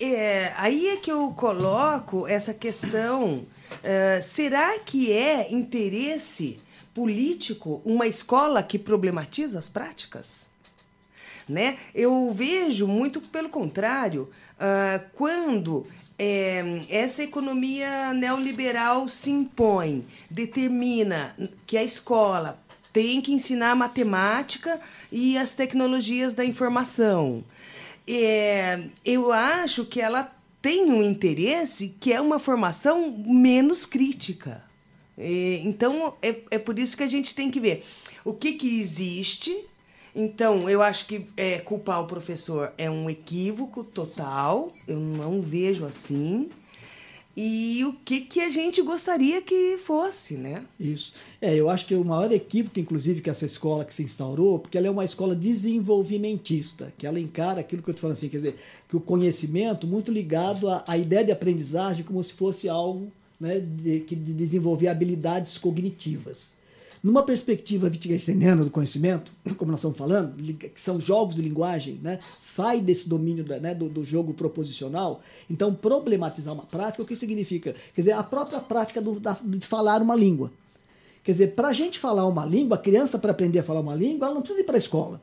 [0.00, 3.46] É, aí é que eu coloco essa questão.
[3.74, 6.58] Uh, será que é interesse
[6.94, 10.46] político uma escola que problematiza as práticas?
[11.46, 11.76] Né?
[11.94, 15.84] Eu vejo muito pelo contrário, uh, quando
[16.18, 21.34] é, essa economia neoliberal se impõe, determina
[21.66, 22.62] que a escola
[22.92, 27.44] tem que ensinar matemática e as tecnologias da informação.
[28.06, 34.62] É, eu acho que ela tem um interesse que é uma formação menos crítica.
[35.18, 37.84] É, então, é, é por isso que a gente tem que ver
[38.24, 39.66] o que, que existe
[40.14, 45.84] então, eu acho que é, culpar o professor é um equívoco total, eu não vejo
[45.84, 46.48] assim.
[47.36, 50.62] E o que, que a gente gostaria que fosse, né?
[50.78, 51.14] Isso.
[51.42, 54.78] É, eu acho que o maior equívoco, inclusive, que essa escola que se instaurou, porque
[54.78, 58.36] ela é uma escola desenvolvimentista, que ela encara aquilo que eu estou falando assim, quer
[58.36, 58.56] dizer,
[58.88, 63.10] que o conhecimento muito ligado à, à ideia de aprendizagem como se fosse algo
[63.40, 66.54] né, de, de desenvolver habilidades cognitivas.
[67.04, 72.18] Numa perspectiva wittgensteiniana do conhecimento, como nós estamos falando, que são jogos de linguagem, né?
[72.40, 75.20] sai desse domínio da, né, do, do, jogo proposicional.
[75.50, 77.74] Então, problematizar uma prática, o que significa?
[77.94, 80.50] Quer dizer, a própria prática do, da, de falar uma língua.
[81.22, 83.94] Quer dizer, para a gente falar uma língua, a criança, para aprender a falar uma
[83.94, 85.20] língua, ela não precisa ir para a escola.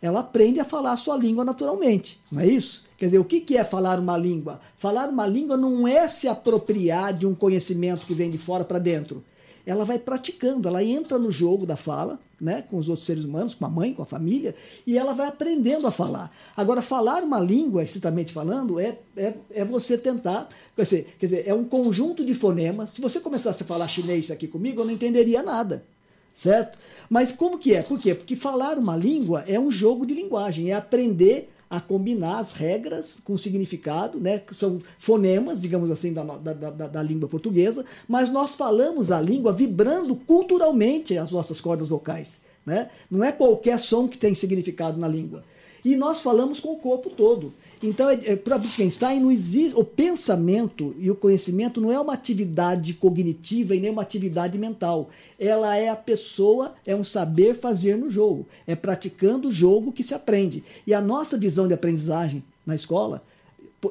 [0.00, 2.84] Ela aprende a falar a sua língua naturalmente, não é isso?
[2.96, 4.60] Quer dizer, o que é falar uma língua?
[4.78, 8.78] Falar uma língua não é se apropriar de um conhecimento que vem de fora para
[8.78, 9.24] dentro
[9.66, 13.54] ela vai praticando, ela entra no jogo da fala, né, com os outros seres humanos,
[13.54, 14.54] com a mãe, com a família,
[14.86, 16.30] e ela vai aprendendo a falar.
[16.56, 20.48] Agora, falar uma língua, estritamente falando, é, é, é você tentar.
[20.76, 22.90] Quer dizer, quer dizer, é um conjunto de fonemas.
[22.90, 25.84] Se você começasse a falar chinês aqui comigo, eu não entenderia nada.
[26.32, 26.78] Certo?
[27.08, 27.82] Mas como que é?
[27.82, 28.14] Por quê?
[28.14, 33.18] Porque falar uma língua é um jogo de linguagem, é aprender a combinar as regras
[33.24, 34.38] com significado, né?
[34.38, 39.20] que são fonemas, digamos assim, da, da, da, da, língua portuguesa, mas nós falamos a
[39.20, 42.42] língua vibrando culturalmente as nossas cordas vocais.
[42.64, 42.90] Né?
[43.10, 45.44] Não é qualquer som que tem significado na língua.
[45.84, 47.54] E nós falamos com o corpo todo.
[47.82, 52.14] Então, é, é, para Wittgenstein, não existe, o pensamento e o conhecimento não é uma
[52.14, 55.10] atividade cognitiva e nem uma atividade mental.
[55.38, 58.46] Ela é a pessoa, é um saber fazer no jogo.
[58.66, 60.64] É praticando o jogo que se aprende.
[60.86, 63.22] E a nossa visão de aprendizagem na escola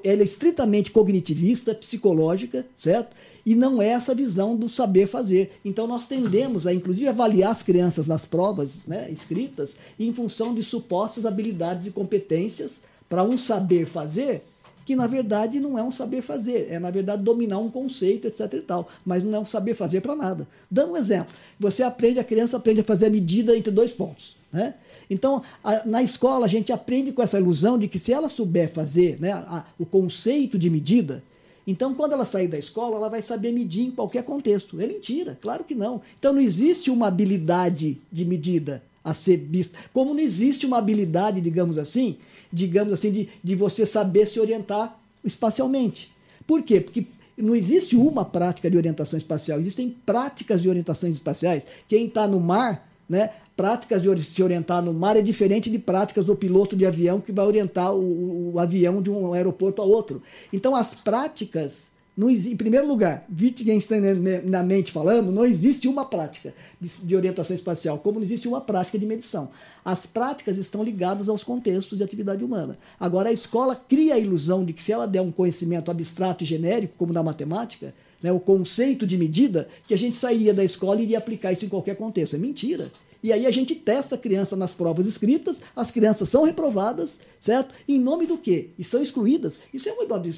[0.03, 3.15] ela é estritamente cognitivista, psicológica, certo?
[3.45, 5.53] E não é essa visão do saber fazer.
[5.63, 10.63] Então nós tendemos a, inclusive, avaliar as crianças nas provas né, escritas em função de
[10.63, 14.43] supostas habilidades e competências para um saber fazer
[14.85, 18.53] que na verdade não é um saber fazer, é na verdade dominar um conceito, etc
[18.53, 20.47] e tal, mas não é um saber fazer para nada.
[20.69, 24.37] Dando um exemplo, você aprende, a criança aprende a fazer a medida entre dois pontos,
[24.53, 24.75] né?
[25.09, 28.71] Então, a, na escola a gente aprende com essa ilusão de que se ela souber
[28.71, 31.23] fazer né, a, o conceito de medida,
[31.67, 34.79] então quando ela sair da escola, ela vai saber medir em qualquer contexto.
[34.79, 36.01] É mentira, claro que não.
[36.19, 39.77] Então não existe uma habilidade de medida a ser vista.
[39.93, 42.17] Como não existe uma habilidade, digamos assim,
[42.55, 46.09] digamos assim, de, de você saber se orientar espacialmente.
[46.47, 46.79] Por quê?
[46.79, 47.05] Porque
[47.37, 51.65] não existe uma prática de orientação espacial, existem práticas de orientações espaciais.
[51.89, 56.25] Quem está no mar, né, práticas de se orientar no mar é diferente de práticas
[56.25, 60.21] do piloto de avião que vai orientar o, o avião de um aeroporto a outro.
[60.53, 67.15] Então, as práticas não, em primeiro lugar, Wittgensteinamente falando, não existe uma prática de, de,
[67.15, 69.49] orientação espacial, como não existe uma prática de medição.
[69.83, 72.77] As práticas estão ligadas aos contextos de atividade humana.
[72.97, 76.47] Agora, a escola cria a ilusão de que se ela der um conhecimento abstrato e
[76.47, 77.93] genérico, como da matemática,
[78.23, 81.65] né, o conceito de medida, que a gente sairia da escola e iria aplicar isso
[81.65, 82.37] em qualquer contexto.
[82.37, 82.89] É mentira.
[83.21, 87.73] E aí a gente testa a criança nas provas escritas, as crianças são reprovadas, certo?
[87.87, 88.69] Em nome do quê?
[88.77, 89.57] E são excluídas.
[89.73, 89.93] Isso é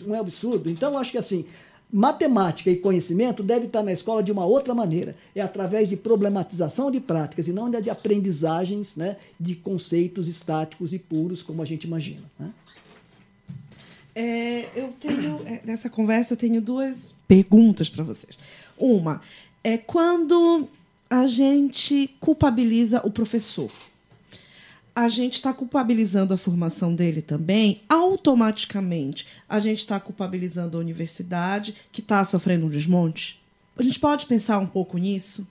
[0.08, 0.70] um absurdo.
[0.70, 1.46] Então, acho que assim,
[1.92, 5.16] Matemática e conhecimento deve estar na escola de uma outra maneira.
[5.34, 11.00] É através de problematização de práticas e não de aprendizagens né, de conceitos estáticos e
[11.00, 12.24] puros, como a gente imagina.
[12.38, 12.52] Né?
[14.14, 18.38] É, eu tenho, é, nessa conversa, tenho duas perguntas para vocês.
[18.78, 19.22] Uma
[19.64, 20.68] é quando
[21.10, 23.72] a gente culpabiliza o professor.
[24.98, 29.28] A gente está culpabilizando a formação dele também, automaticamente.
[29.48, 33.40] A gente está culpabilizando a universidade, que está sofrendo um desmonte.
[33.78, 35.48] A gente pode pensar um pouco nisso?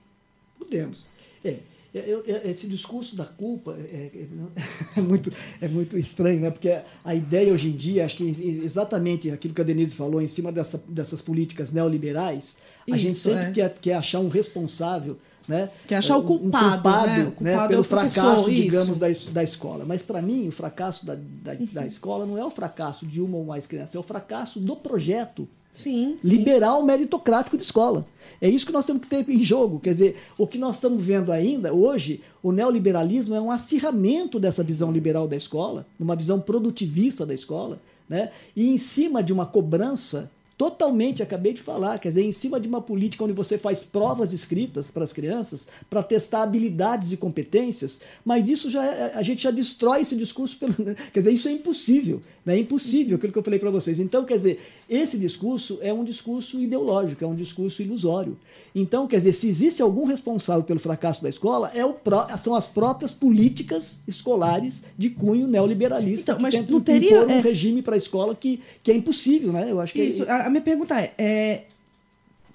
[0.58, 1.08] Podemos.
[1.44, 1.60] É,
[1.94, 4.26] eu, eu, esse discurso da culpa é, é,
[4.98, 6.50] é, muito, é muito estranho, né?
[6.50, 8.24] porque a ideia hoje em dia, acho que
[8.64, 12.56] exatamente aquilo que a Denise falou, em cima dessa, dessas políticas neoliberais,
[12.90, 13.52] a gente sempre é.
[13.52, 15.16] quer, quer achar um responsável
[15.48, 15.70] né?
[15.84, 17.22] Que achar o culpado, um culpado, né?
[17.22, 17.68] O culpado né?
[17.68, 19.84] pelo é fracasso, digamos, da, da escola.
[19.86, 23.36] Mas para mim, o fracasso da, da, da, escola não é o fracasso de uma
[23.36, 26.86] ou mais crianças, é o fracasso do projeto sim, liberal sim.
[26.86, 28.06] meritocrático de escola.
[28.40, 29.78] É isso que nós temos que ter em jogo.
[29.80, 34.62] Quer dizer, o que nós estamos vendo ainda hoje, o neoliberalismo é um acirramento dessa
[34.62, 38.30] visão liberal da escola, uma visão produtivista da escola, né?
[38.54, 42.66] e em cima de uma cobrança totalmente, acabei de falar, quer dizer, em cima de
[42.66, 48.00] uma política onde você faz provas escritas para as crianças, para testar habilidades e competências,
[48.24, 50.74] mas isso já é, a gente já destrói esse discurso, pelo,
[51.12, 52.22] quer dizer, isso é impossível?
[52.52, 53.98] É impossível, aquilo que eu falei para vocês.
[53.98, 58.36] Então, quer dizer, esse discurso é um discurso ideológico, é um discurso ilusório.
[58.74, 61.96] Então, quer dizer, se existe algum responsável pelo fracasso da escola, é o
[62.38, 67.40] são as próprias políticas escolares de cunho neoliberalista então, mas não teria um é...
[67.40, 69.70] regime para a escola que, que é impossível, né?
[69.70, 70.24] Eu acho que é isso.
[70.24, 70.46] É...
[70.46, 71.64] A minha pergunta é, é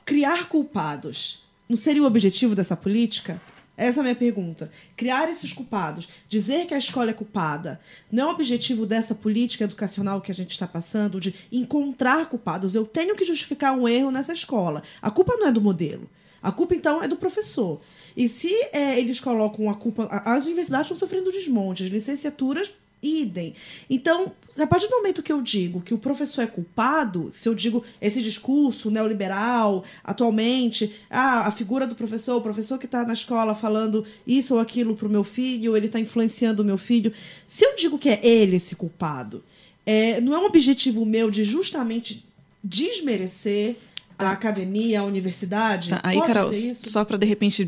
[0.06, 3.42] criar culpados não seria o objetivo dessa política?
[3.82, 4.70] Essa é a minha pergunta.
[4.96, 9.64] Criar esses culpados, dizer que a escola é culpada, não é o objetivo dessa política
[9.64, 12.76] educacional que a gente está passando de encontrar culpados.
[12.76, 14.84] Eu tenho que justificar um erro nessa escola.
[15.02, 16.08] A culpa não é do modelo.
[16.44, 17.82] A culpa, então, é do professor.
[18.16, 20.06] E se é, eles colocam a culpa.
[20.26, 22.70] As universidades estão sofrendo desmonte, as licenciaturas
[23.02, 23.56] idem.
[23.90, 27.56] Então, a partir do momento que eu digo que o professor é culpado, se eu
[27.56, 33.14] digo esse discurso neoliberal, atualmente, ah, a figura do professor, o professor que está na
[33.14, 37.14] escola falando isso ou aquilo para o meu filho, ele está influenciando o meu filho,
[37.48, 39.44] se eu digo que é ele esse culpado,
[39.86, 42.26] é, não é um objetivo meu de justamente
[42.64, 43.76] desmerecer
[44.18, 45.90] a academia, a universidade?
[45.90, 47.68] Tá, aí, Carol, só para de repente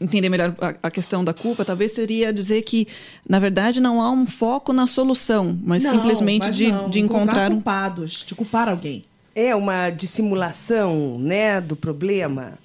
[0.00, 2.86] entender melhor a, a, questão da culpa, talvez seria dizer que,
[3.28, 7.00] na verdade, não há um foco na solução, mas não, simplesmente mas de, não, de
[7.00, 9.04] encontrar culpados, de culpar alguém.
[9.34, 12.58] É uma dissimulação, né, do problema.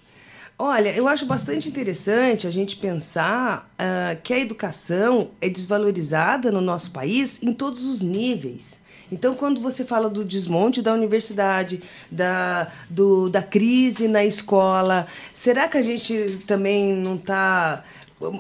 [0.58, 6.62] Olha, eu acho bastante interessante a gente pensar uh, que a educação é desvalorizada no
[6.62, 8.85] nosso país em todos os níveis.
[9.12, 11.82] Então, quando você fala do desmonte da universidade,
[12.12, 17.84] da, do, da crise na escola, será que a gente também não está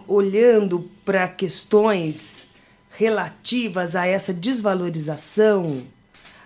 [0.07, 2.49] olhando para questões
[2.97, 5.83] relativas a essa desvalorização?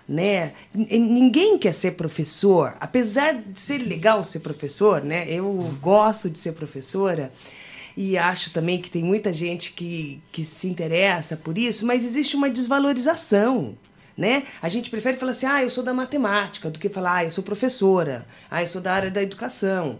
[0.06, 0.52] Né?
[0.74, 5.24] Ninguém quer ser professor, apesar de ser legal ser professor, né?
[5.30, 7.32] Eu gosto de ser professora
[7.96, 12.34] e acho também que tem muita gente que, que se interessa por isso, mas existe
[12.34, 13.76] uma desvalorização
[14.20, 14.42] né?
[14.60, 17.30] A gente prefere falar assim, ah, eu sou da matemática, do que falar, ah, eu
[17.30, 19.98] sou professora, ah, eu sou da área da educação.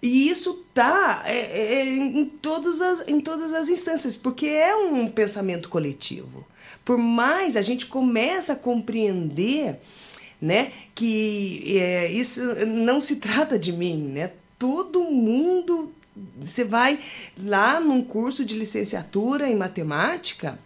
[0.00, 4.74] E isso tá é, é, é, em, todas as, em todas as instâncias, porque é
[4.74, 6.46] um pensamento coletivo.
[6.82, 9.78] Por mais a gente começa a compreender
[10.40, 14.30] né, que é, isso não se trata de mim, né?
[14.58, 15.92] Todo mundo
[16.40, 16.98] você vai
[17.36, 20.58] lá num curso de licenciatura em matemática,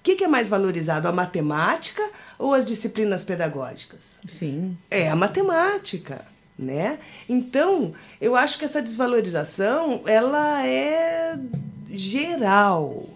[0.00, 1.06] o que, que, é mais valorizado?
[1.06, 2.02] A matemática
[2.40, 4.18] ou as disciplinas pedagógicas?
[4.26, 4.76] Sim.
[4.90, 6.24] É a matemática,
[6.58, 6.98] né?
[7.28, 11.38] Então, eu acho que essa desvalorização, ela é
[11.90, 13.06] geral.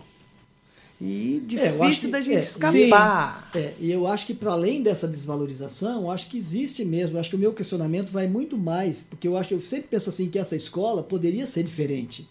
[1.00, 3.50] E difícil é, da gente é, escapar.
[3.54, 7.18] É, e eu acho que para além dessa desvalorização, acho que existe mesmo.
[7.18, 10.28] Acho que o meu questionamento vai muito mais, porque eu acho, eu sempre penso assim
[10.28, 12.28] que essa escola poderia ser diferente.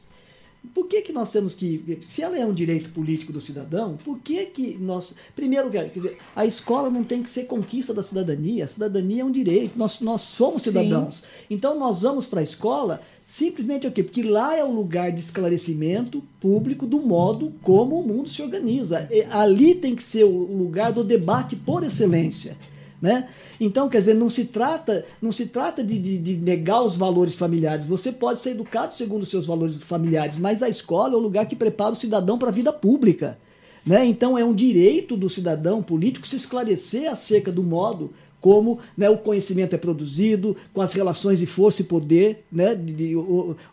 [0.74, 2.00] Por que, que nós temos que.
[2.02, 5.16] Se ela é um direito político do cidadão, por que, que nós.
[5.36, 8.66] Primeiro, quer dizer, a escola não tem que ser conquista da cidadania.
[8.66, 9.78] A cidadania é um direito.
[9.78, 11.18] Nós, nós somos cidadãos.
[11.18, 11.24] Sim.
[11.50, 14.04] Então nós vamos para a escola simplesmente o quê?
[14.04, 19.08] Porque lá é o lugar de esclarecimento público do modo como o mundo se organiza.
[19.12, 22.58] E ali tem que ser o lugar do debate por excelência.
[23.04, 23.28] Né?
[23.60, 27.36] Então, quer dizer, não se trata, não se trata de, de, de, negar os valores
[27.36, 27.86] familiares.
[27.86, 31.46] Você pode ser educado segundo os seus valores familiares, mas a escola é o lugar
[31.46, 33.38] que prepara o cidadão para a vida pública.
[33.86, 34.06] Né?
[34.06, 38.14] Então, é um direito do cidadão político se esclarecer acerca do modo
[38.44, 42.94] como né, o conhecimento é produzido, com as relações de força e poder, né, de,
[42.94, 43.16] de,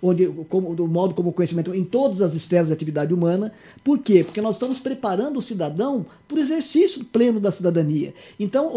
[0.00, 3.52] onde, como, do modo como o conhecimento em todas as esferas da atividade humana.
[3.82, 4.22] Por quê?
[4.22, 8.14] Porque nós estamos preparando o cidadão para o exercício pleno da cidadania.
[8.38, 8.70] Então,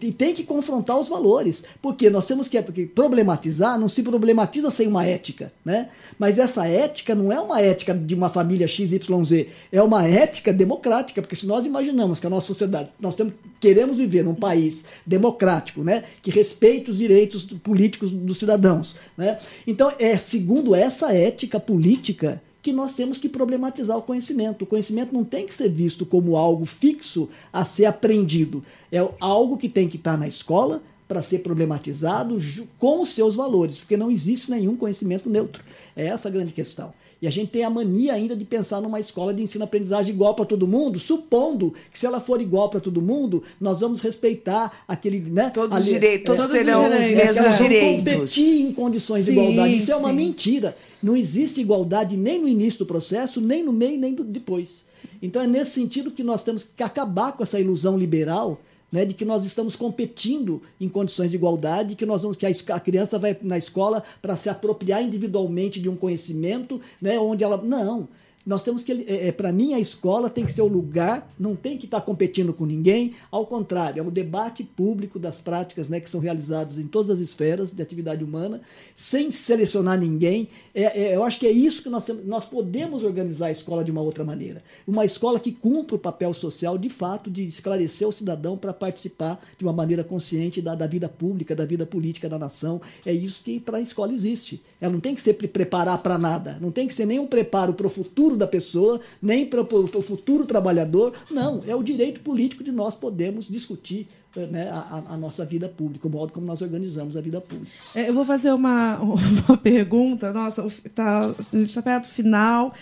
[0.00, 4.86] e tem que confrontar os valores, porque nós temos que problematizar, não se problematiza sem
[4.86, 5.88] uma ética, né?
[6.16, 11.20] Mas essa ética não é uma ética de uma família XYZ, é uma ética democrática,
[11.20, 13.34] porque se nós imaginamos que a nossa sociedade, nós temos,
[13.64, 19.38] queremos viver num país democrático, né, que respeite os direitos políticos dos cidadãos, né?
[19.66, 24.62] Então, é segundo essa ética política que nós temos que problematizar o conhecimento.
[24.62, 28.62] O conhecimento não tem que ser visto como algo fixo a ser aprendido.
[28.92, 32.38] É algo que tem que estar na escola para ser problematizado
[32.78, 35.64] com os seus valores, porque não existe nenhum conhecimento neutro.
[35.96, 36.92] É essa a grande questão.
[37.24, 40.44] E a gente tem a mania ainda de pensar numa escola de ensino-aprendizagem igual para
[40.44, 45.20] todo mundo, supondo que se ela for igual para todo mundo, nós vamos respeitar aquele,
[45.20, 45.48] né?
[45.48, 48.14] Todos os direitos, todos terão os mesmos é, direitos.
[48.14, 49.74] competir em condições sim, de igualdade.
[49.74, 49.92] Isso sim.
[49.92, 50.76] é uma mentira.
[51.02, 54.84] Não existe igualdade nem no início do processo, nem no meio, nem do, depois.
[55.22, 58.60] Então é nesse sentido que nós temos que acabar com essa ilusão liberal
[58.94, 62.78] né, de que nós estamos competindo em condições de igualdade, que nós vamos que a,
[62.78, 68.08] criança vai na escola para se apropriar individualmente de um conhecimento, né, onde ela não,
[68.46, 71.56] nós temos que, é, é para mim, a escola tem que ser o lugar, não
[71.56, 75.88] tem que estar tá competindo com ninguém, ao contrário, é um debate público das práticas
[75.88, 78.60] né, que são realizadas em todas as esferas de atividade humana,
[78.94, 80.48] sem selecionar ninguém.
[80.74, 83.90] É, é, eu acho que é isso que nós, nós podemos organizar a escola de
[83.90, 84.62] uma outra maneira.
[84.86, 89.42] Uma escola que cumpra o papel social, de fato, de esclarecer o cidadão para participar
[89.56, 92.80] de uma maneira consciente da, da vida pública, da vida política da nação.
[93.06, 94.62] É isso que para a escola existe.
[94.80, 97.86] Ela não tem que se preparar para nada, não tem que ser nenhum preparo para
[97.86, 101.14] o futuro futuro da pessoa, nem para o futuro trabalhador.
[101.30, 106.08] Não, é o direito político de nós podermos discutir né, a, a, nossa vida pública,
[106.08, 107.70] o modo como nós organizamos a vida pública.
[107.94, 112.74] É, eu vou fazer uma, uma pergunta, nossa, está assim, tá perto do final,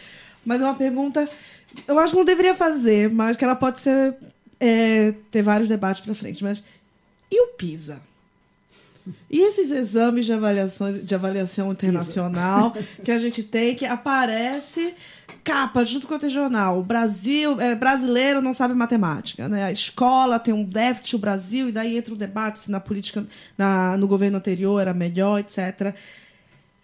[0.44, 1.28] mas é uma pergunta,
[1.86, 4.16] eu acho que não deveria fazer, mas que ela pode ser
[4.58, 6.42] é, ter vários debates para frente.
[6.42, 6.64] Mas
[7.30, 8.00] e o PISA?
[9.30, 12.72] E esses exames de, avaliações, de avaliação internacional
[13.04, 14.94] que a gente tem, que aparece
[15.42, 16.78] capa junto com o jornal.
[16.78, 19.64] O Brasil, é, brasileiro não sabe matemática, né?
[19.64, 23.26] A escola tem um déficit, o Brasil, e daí entra o debate se na política,
[23.58, 25.94] na, no governo anterior era melhor, etc.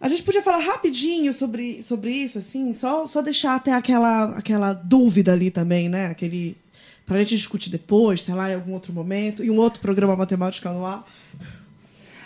[0.01, 4.73] A gente podia falar rapidinho sobre, sobre isso, assim, só, só deixar até aquela, aquela
[4.73, 6.07] dúvida ali também, né?
[6.07, 6.57] Aquele.
[7.05, 10.69] Pra gente discutir depois, sei lá, em algum outro momento, e um outro programa matemático
[10.69, 11.07] no ar.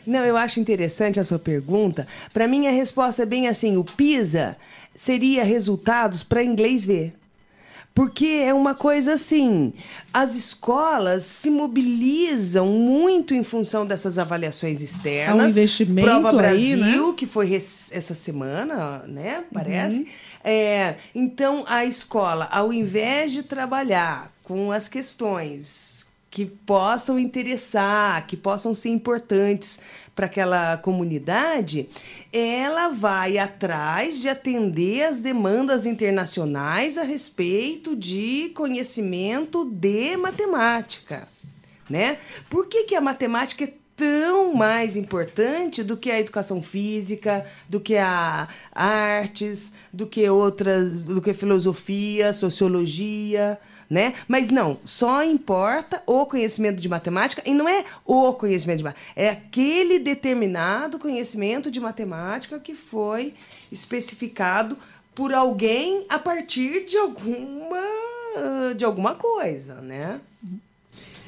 [0.06, 2.06] Não, eu acho interessante a sua pergunta.
[2.32, 4.56] Para mim, a resposta é bem assim: o PISA
[4.94, 7.14] seria resultados para inglês ver.
[7.94, 9.74] Porque é uma coisa assim,
[10.14, 15.38] as escolas se mobilizam muito em função dessas avaliações externas.
[15.38, 17.14] É um investimento Prova Brasil, aí, né?
[17.14, 19.44] que foi essa semana, né?
[19.52, 19.96] Parece.
[19.96, 20.06] Uhum.
[20.42, 28.38] É, então, a escola, ao invés de trabalhar com as questões que possam interessar, que
[28.38, 29.82] possam ser importantes
[30.16, 31.90] para aquela comunidade,
[32.32, 41.28] ela vai atrás de atender as demandas internacionais a respeito de conhecimento de matemática,
[41.88, 42.16] né?
[42.48, 47.78] Por que, que a matemática é tão mais importante do que a educação física, do
[47.78, 53.60] que a artes, do que outras, do que filosofia, sociologia?
[53.92, 54.14] Né?
[54.26, 59.12] Mas não, só importa o conhecimento de matemática e não é o conhecimento de matemática,
[59.14, 63.34] é aquele determinado conhecimento de matemática que foi
[63.70, 64.78] especificado
[65.14, 67.82] por alguém a partir de alguma
[68.74, 70.18] de alguma coisa, né?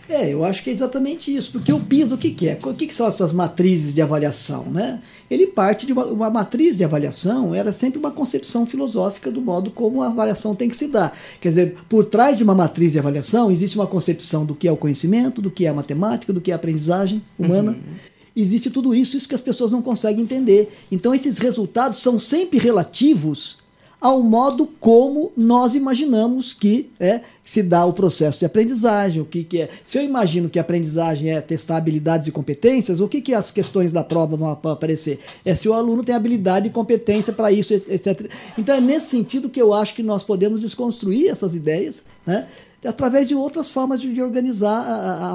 [0.08, 2.58] É, eu acho que é exatamente isso, porque o PISA o que, que é?
[2.62, 5.00] O que, que são essas matrizes de avaliação, né?
[5.30, 9.70] Ele parte de uma, uma, matriz de avaliação, era sempre uma concepção filosófica do modo
[9.70, 11.16] como a avaliação tem que se dar.
[11.40, 14.72] Quer dizer, por trás de uma matriz de avaliação existe uma concepção do que é
[14.72, 17.72] o conhecimento, do que é a matemática, do que é a aprendizagem humana.
[17.72, 17.94] Uhum.
[18.36, 20.72] Existe tudo isso, isso que as pessoas não conseguem entender.
[20.90, 23.58] Então esses resultados são sempre relativos
[24.04, 29.44] ao modo como nós imaginamos que é se dá o processo de aprendizagem, o que,
[29.44, 29.68] que é.
[29.84, 33.50] Se eu imagino que a aprendizagem é testar habilidades e competências, o que, que as
[33.50, 35.20] questões da prova vão aparecer?
[35.44, 38.30] É se o aluno tem habilidade e competência para isso, etc.
[38.56, 42.46] Então é nesse sentido que eu acho que nós podemos desconstruir essas ideias, né?
[42.86, 44.80] através de outras formas de, organizar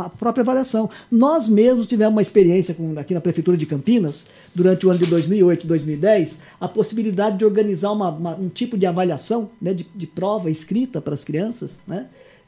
[0.05, 0.89] a, própria avaliação.
[1.11, 5.05] Nós mesmos tivemos uma experiência com, aqui na Prefeitura de Campinas, durante o ano de
[5.05, 9.85] 2008 e 2010, a possibilidade de organizar uma, uma, um tipo de avaliação, né, de,
[9.95, 11.98] de prova escrita para as crianças, né,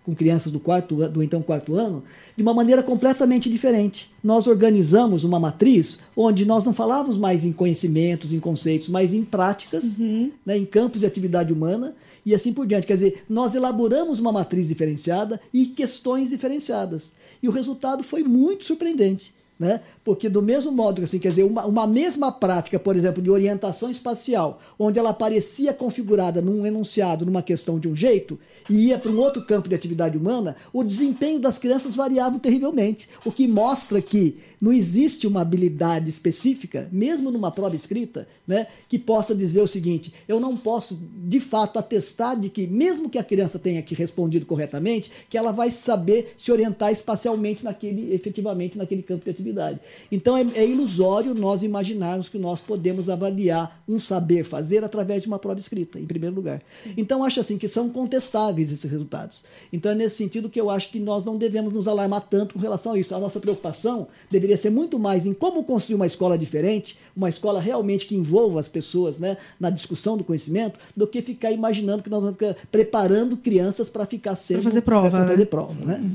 [0.03, 2.03] com crianças do quarto do então quarto ano,
[2.35, 4.11] de uma maneira completamente diferente.
[4.23, 9.23] Nós organizamos uma matriz onde nós não falávamos mais em conhecimentos, em conceitos, mas em
[9.23, 10.31] práticas, uhum.
[10.45, 11.95] né, em campos de atividade humana
[12.25, 12.87] e assim por diante.
[12.87, 17.13] Quer dizer, nós elaboramos uma matriz diferenciada e questões diferenciadas.
[17.41, 19.33] E o resultado foi muito surpreendente.
[19.62, 19.79] Né?
[20.04, 23.92] Porque do mesmo modo, assim, quer dizer, uma, uma mesma prática, por exemplo, de orientação
[23.92, 29.12] espacial, onde ela aparecia configurada num enunciado, numa questão de um jeito, e ia para
[29.12, 33.08] um outro campo de atividade humana, o desempenho das crianças variava terrivelmente.
[33.24, 39.00] O que mostra que não existe uma habilidade específica, mesmo numa prova escrita, né, que
[39.00, 43.24] possa dizer o seguinte: eu não posso, de fato, atestar de que, mesmo que a
[43.24, 49.01] criança tenha aqui respondido corretamente, que ela vai saber se orientar espacialmente naquele, efetivamente naquele
[49.01, 49.79] campo de atividade.
[50.12, 55.28] Então é, é ilusório nós imaginarmos que nós podemos avaliar um saber fazer através de
[55.28, 56.62] uma prova escrita, em primeiro lugar.
[56.96, 59.43] Então acho assim que são contestáveis esses resultados.
[59.74, 62.59] Então é nesse sentido que eu acho que nós não devemos nos alarmar tanto com
[62.59, 63.16] relação a isso.
[63.16, 67.59] A nossa preocupação deveria ser muito mais em como construir uma escola diferente, uma escola
[67.59, 72.09] realmente que envolva as pessoas né, na discussão do conhecimento, do que ficar imaginando que
[72.09, 72.37] nós vamos
[72.71, 74.61] preparando crianças para ficar sendo.
[74.61, 75.09] Para fazer prova.
[75.09, 76.11] Para fazer prova, né?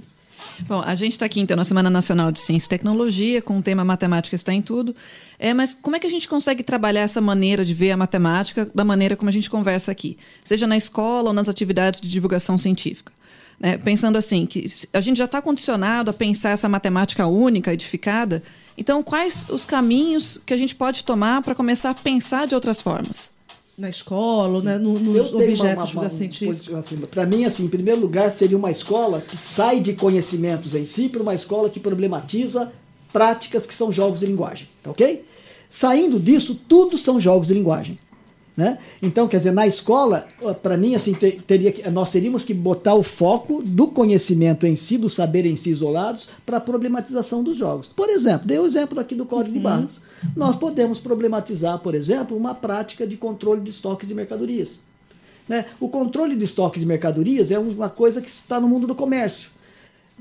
[0.61, 3.63] Bom, a gente está aqui então na Semana Nacional de Ciência e Tecnologia, com o
[3.63, 4.95] tema Matemática está em tudo.
[5.39, 8.71] É, mas como é que a gente consegue trabalhar essa maneira de ver a matemática
[8.75, 12.57] da maneira como a gente conversa aqui, seja na escola ou nas atividades de divulgação
[12.57, 13.13] científica?
[13.61, 18.43] É, pensando assim, que a gente já está condicionado a pensar essa matemática única, edificada.
[18.77, 22.81] Então, quais os caminhos que a gente pode tomar para começar a pensar de outras
[22.81, 23.35] formas?
[23.77, 26.73] na escola, né, no, nos objetos uma, uma, científicos?
[26.75, 30.87] Assim, para mim, assim, em primeiro lugar, seria uma escola que sai de conhecimentos em
[30.87, 32.73] si para uma escola que problematiza
[33.13, 35.25] práticas que são jogos de linguagem, tá ok?
[35.69, 37.99] Saindo disso, tudo são jogos de linguagem.
[38.57, 38.79] Né?
[39.03, 40.27] Então, quer dizer, na escola,
[40.63, 44.75] para mim, assim, ter, teria que, nós teríamos que botar o foco do conhecimento em
[44.75, 47.89] si, do saber em si isolados, para a problematização dos jogos.
[47.89, 49.59] Por exemplo, dei o exemplo aqui do código uhum.
[49.59, 50.01] de barras.
[50.35, 54.81] Nós podemos problematizar, por exemplo, uma prática de controle de estoques de mercadorias.
[55.47, 55.67] Né?
[55.79, 59.51] O controle de estoques de mercadorias é uma coisa que está no mundo do comércio.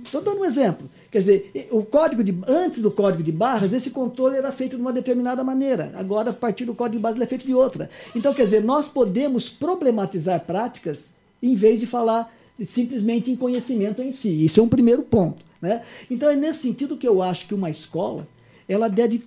[0.03, 0.89] Estou dando um exemplo.
[1.09, 4.81] Quer dizer, o código de, antes do código de barras, esse controle era feito de
[4.81, 5.93] uma determinada maneira.
[5.95, 7.89] Agora, a partir do código de barras, ele é feito de outra.
[8.13, 11.11] Então, quer dizer, nós podemos problematizar práticas
[11.41, 12.33] em vez de falar
[12.65, 14.45] simplesmente em conhecimento em si.
[14.45, 15.43] Isso é um primeiro ponto.
[15.61, 15.81] Né?
[16.11, 18.27] Então, é nesse sentido que eu acho que uma escola
[18.67, 19.23] ela deve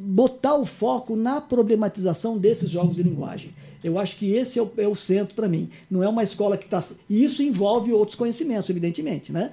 [0.00, 3.54] botar o foco na problematização desses jogos de linguagem.
[3.84, 5.68] Eu acho que esse é o, é o centro para mim.
[5.90, 6.82] Não é uma escola que está.
[7.08, 9.30] Isso envolve outros conhecimentos, evidentemente.
[9.30, 9.50] Né?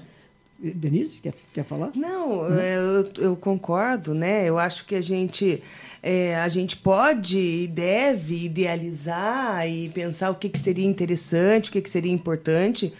[0.57, 1.91] Denise, quer, quer falar?
[1.95, 2.55] Não, uhum.
[2.55, 4.47] eu, eu, concordo, né?
[4.47, 5.61] Eu acho que a gente,
[6.01, 11.73] é, a gente pode e deve idealizar e pensar o que, que seria interessante, o
[11.73, 12.93] que, que seria importante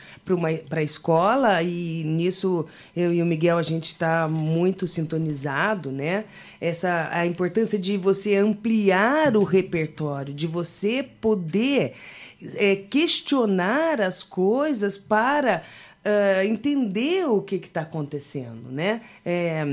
[0.68, 2.66] para a escola, e nisso
[2.96, 6.26] eu e o Miguel a gente está muito sintonizado, né?
[6.60, 11.94] Essa, a importância de você ampliar o repertório, de você poder
[12.56, 15.64] é, questionar as coisas para
[16.06, 19.02] uh, entender o que está acontecendo, né?
[19.26, 19.66] É,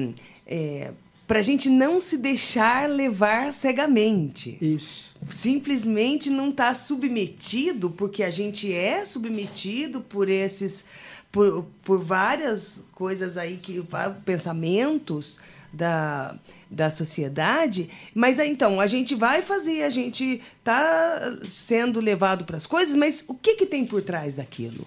[0.47, 0.91] é,
[1.27, 4.59] para a gente não se deixar levar cegamente.
[4.61, 5.15] Isso.
[5.31, 10.89] Simplesmente não estar tá submetido, porque a gente é submetido por esses.
[11.31, 13.83] Por, por várias coisas aí, que
[14.27, 15.41] pensamentos
[15.73, 16.35] da,
[16.71, 22.67] da sociedade, mas então a gente vai fazer, a gente está sendo levado para as
[22.67, 24.87] coisas, mas o que, que tem por trás daquilo?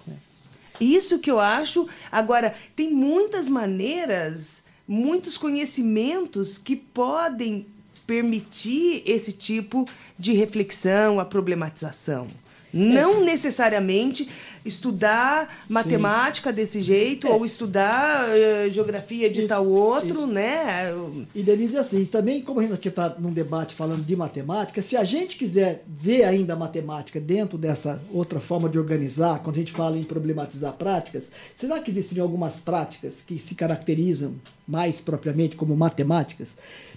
[0.80, 1.88] Isso que eu acho.
[2.10, 7.66] Agora, tem muitas maneiras, muitos conhecimentos que podem
[8.06, 9.88] permitir esse tipo
[10.18, 12.26] de reflexão, a problematização.
[12.72, 14.28] Não necessariamente
[14.66, 16.56] estudar matemática Sim.
[16.56, 17.30] desse jeito é.
[17.30, 20.26] ou estudar uh, geografia de isso, tal outro, isso.
[20.26, 20.92] né?
[21.34, 24.96] E Denise, assim, também, como a gente aqui está num debate falando de matemática, se
[24.96, 29.58] a gente quiser ver ainda a matemática dentro dessa outra forma de organizar, quando a
[29.60, 34.34] gente fala em problematizar práticas, será que existem algumas práticas que se caracterizam
[34.66, 36.56] mais propriamente como matemáticas?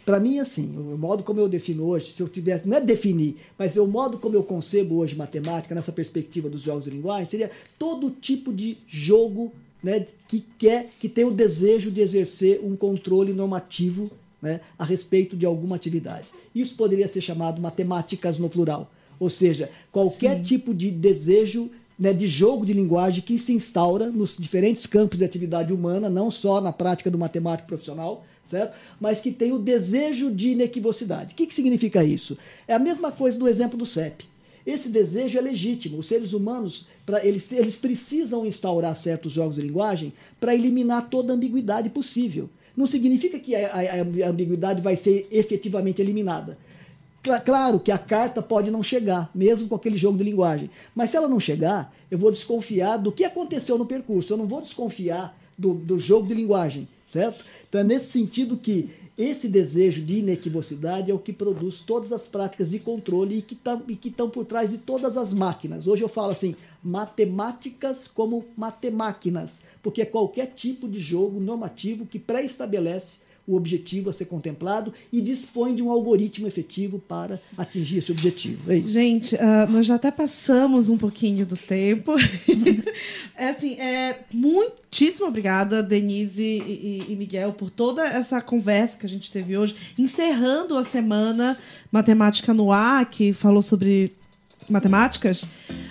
[0.10, 3.36] Para mim, assim, o modo como eu defino hoje, se eu tivesse, não é definir,
[3.56, 7.52] mas o modo como eu concebo hoje matemática, nessa perspectiva dos jogos de linguagem, seria
[7.78, 9.54] todo tipo de jogo
[9.84, 14.10] né, que quer, que tem o desejo de exercer um controle normativo
[14.42, 16.26] né, a respeito de alguma atividade.
[16.56, 18.92] Isso poderia ser chamado matemáticas no plural.
[19.20, 20.42] Ou seja, qualquer Sim.
[20.42, 21.70] tipo de desejo
[22.00, 26.32] né, de jogo de linguagem que se instaura nos diferentes campos de atividade humana, não
[26.32, 28.78] só na prática do matemático profissional, certo?
[29.00, 31.34] Mas que tem o desejo de inequivocidade.
[31.34, 32.38] O que, que significa isso?
[32.68, 34.26] É a mesma coisa do exemplo do CEP.
[34.66, 36.00] esse desejo é legítimo.
[36.00, 41.34] Os seres humanos, pra, eles, eles precisam instaurar certos jogos de linguagem para eliminar toda
[41.34, 42.50] ambiguidade possível.
[42.78, 46.58] Não significa que a, a, a ambiguidade vai ser efetivamente eliminada.
[47.22, 50.70] Claro que a carta pode não chegar, mesmo com aquele jogo de linguagem.
[50.96, 54.34] Mas se ela não chegar, eu vou desconfiar do que aconteceu no percurso.
[54.34, 57.44] Eu não vou desconfiar do, do jogo de linguagem, certo?
[57.68, 62.26] Então é nesse sentido que esse desejo de inequivocidade é o que produz todas as
[62.26, 65.88] práticas de controle e que tá, estão por trás de todas as máquinas.
[65.88, 72.18] Hoje eu falo assim, matemáticas como matemáquinas, porque é qualquer tipo de jogo normativo que
[72.18, 73.18] pré-estabelece
[73.50, 78.72] o objetivo a ser contemplado e dispõe de um algoritmo efetivo para atingir esse objetivo.
[78.72, 78.90] É isso.
[78.90, 82.14] Gente, uh, nós já até passamos um pouquinho do tempo.
[83.36, 89.10] é assim, é, muitíssimo obrigada, Denise e, e, Miguel, por toda essa conversa que a
[89.10, 91.58] gente teve hoje, encerrando a semana
[91.92, 94.12] Matemática no Ar, que falou sobre
[94.70, 95.44] matemáticas.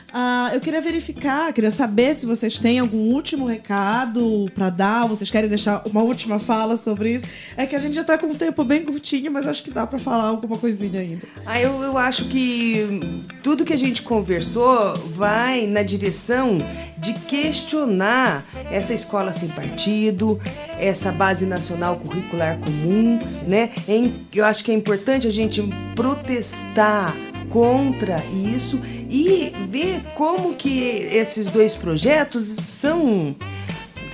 [0.09, 5.31] Uh, eu queria verificar, queria saber se vocês têm algum último recado para dar, vocês
[5.31, 7.27] querem deixar uma última fala sobre isso.
[7.57, 9.87] É que a gente já está com um tempo bem curtinho, mas acho que dá
[9.87, 11.23] para falar alguma coisinha ainda.
[11.45, 16.59] Ah, eu, eu acho que tudo que a gente conversou vai na direção
[16.97, 20.41] de questionar essa escola sem partido,
[20.79, 23.73] essa base nacional curricular comum, né?
[24.35, 25.63] Eu acho que é importante a gente
[25.95, 27.15] protestar
[27.51, 28.23] contra
[28.57, 33.35] isso e ver como que esses dois projetos são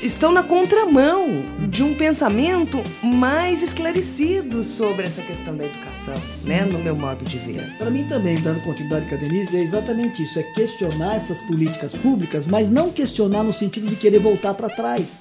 [0.03, 1.27] estão na contramão
[1.69, 7.39] de um pensamento mais esclarecido sobre essa questão da educação, né, no meu modo de
[7.39, 7.75] ver.
[7.79, 11.95] Para mim também, dando continuidade com a Denise, é exatamente isso, é questionar essas políticas
[11.95, 15.21] públicas, mas não questionar no sentido de querer voltar para trás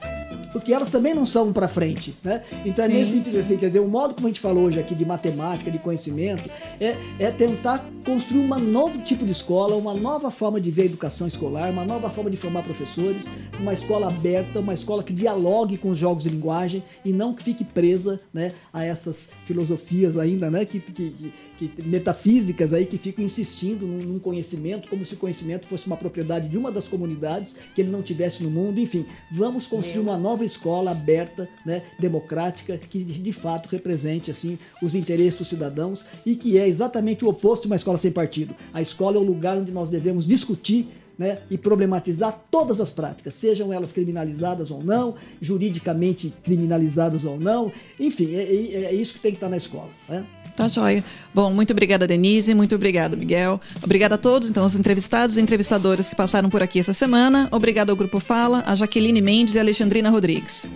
[0.53, 2.43] porque elas também não são para frente, né?
[2.63, 4.79] Então é sim, nesse sentido, assim, quer dizer, o modo como a gente falou hoje
[4.79, 6.49] aqui de matemática, de conhecimento,
[6.79, 10.85] é, é tentar construir um novo tipo de escola, uma nova forma de ver a
[10.85, 15.77] educação escolar, uma nova forma de formar professores, uma escola aberta, uma escola que dialogue
[15.77, 20.51] com os jogos de linguagem e não que fique presa, né, a essas filosofias ainda,
[20.51, 25.13] né, que, que, que, que metafísicas aí que ficam insistindo num, num conhecimento como se
[25.13, 28.79] o conhecimento fosse uma propriedade de uma das comunidades que ele não tivesse no mundo,
[28.79, 34.59] enfim, vamos construir uma nova nova escola aberta, né, democrática, que de fato represente assim
[34.81, 38.53] os interesses dos cidadãos e que é exatamente o oposto de uma escola sem partido.
[38.73, 40.87] A escola é o lugar onde nós devemos discutir
[41.17, 47.71] né, e problematizar todas as práticas, sejam elas criminalizadas ou não, juridicamente criminalizadas ou não,
[47.99, 49.89] enfim, é, é, é isso que tem que estar na escola.
[50.09, 50.25] Né?
[50.55, 51.03] Tá joia.
[51.33, 52.53] Bom, muito obrigada, Denise.
[52.53, 53.59] Muito obrigada, Miguel.
[53.81, 57.47] Obrigada a todos, então, os entrevistados e entrevistadoras que passaram por aqui essa semana.
[57.51, 60.69] Obrigada ao Grupo Fala, a Jaqueline Mendes e a Alexandrina Rodrigues.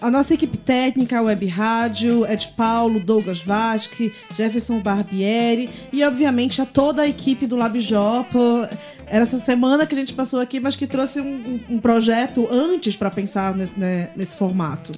[0.00, 6.66] A nossa equipe técnica, Web Rádio, Ed Paulo, Douglas Vasque, Jefferson Barbieri e, obviamente, a
[6.66, 8.36] toda a equipe do LabJop.
[9.06, 12.96] Era essa semana que a gente passou aqui, mas que trouxe um, um projeto antes
[12.96, 14.92] para pensar nesse, né, nesse formato.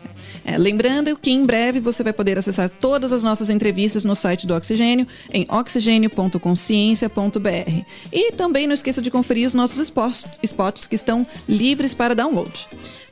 [0.45, 4.47] É, lembrando que em breve você vai poder acessar todas as nossas entrevistas no site
[4.47, 7.85] do Oxigênio, em oxigênio.consciência.br.
[8.13, 9.93] E também não esqueça de conferir os nossos
[10.43, 12.67] spots que estão livres para download.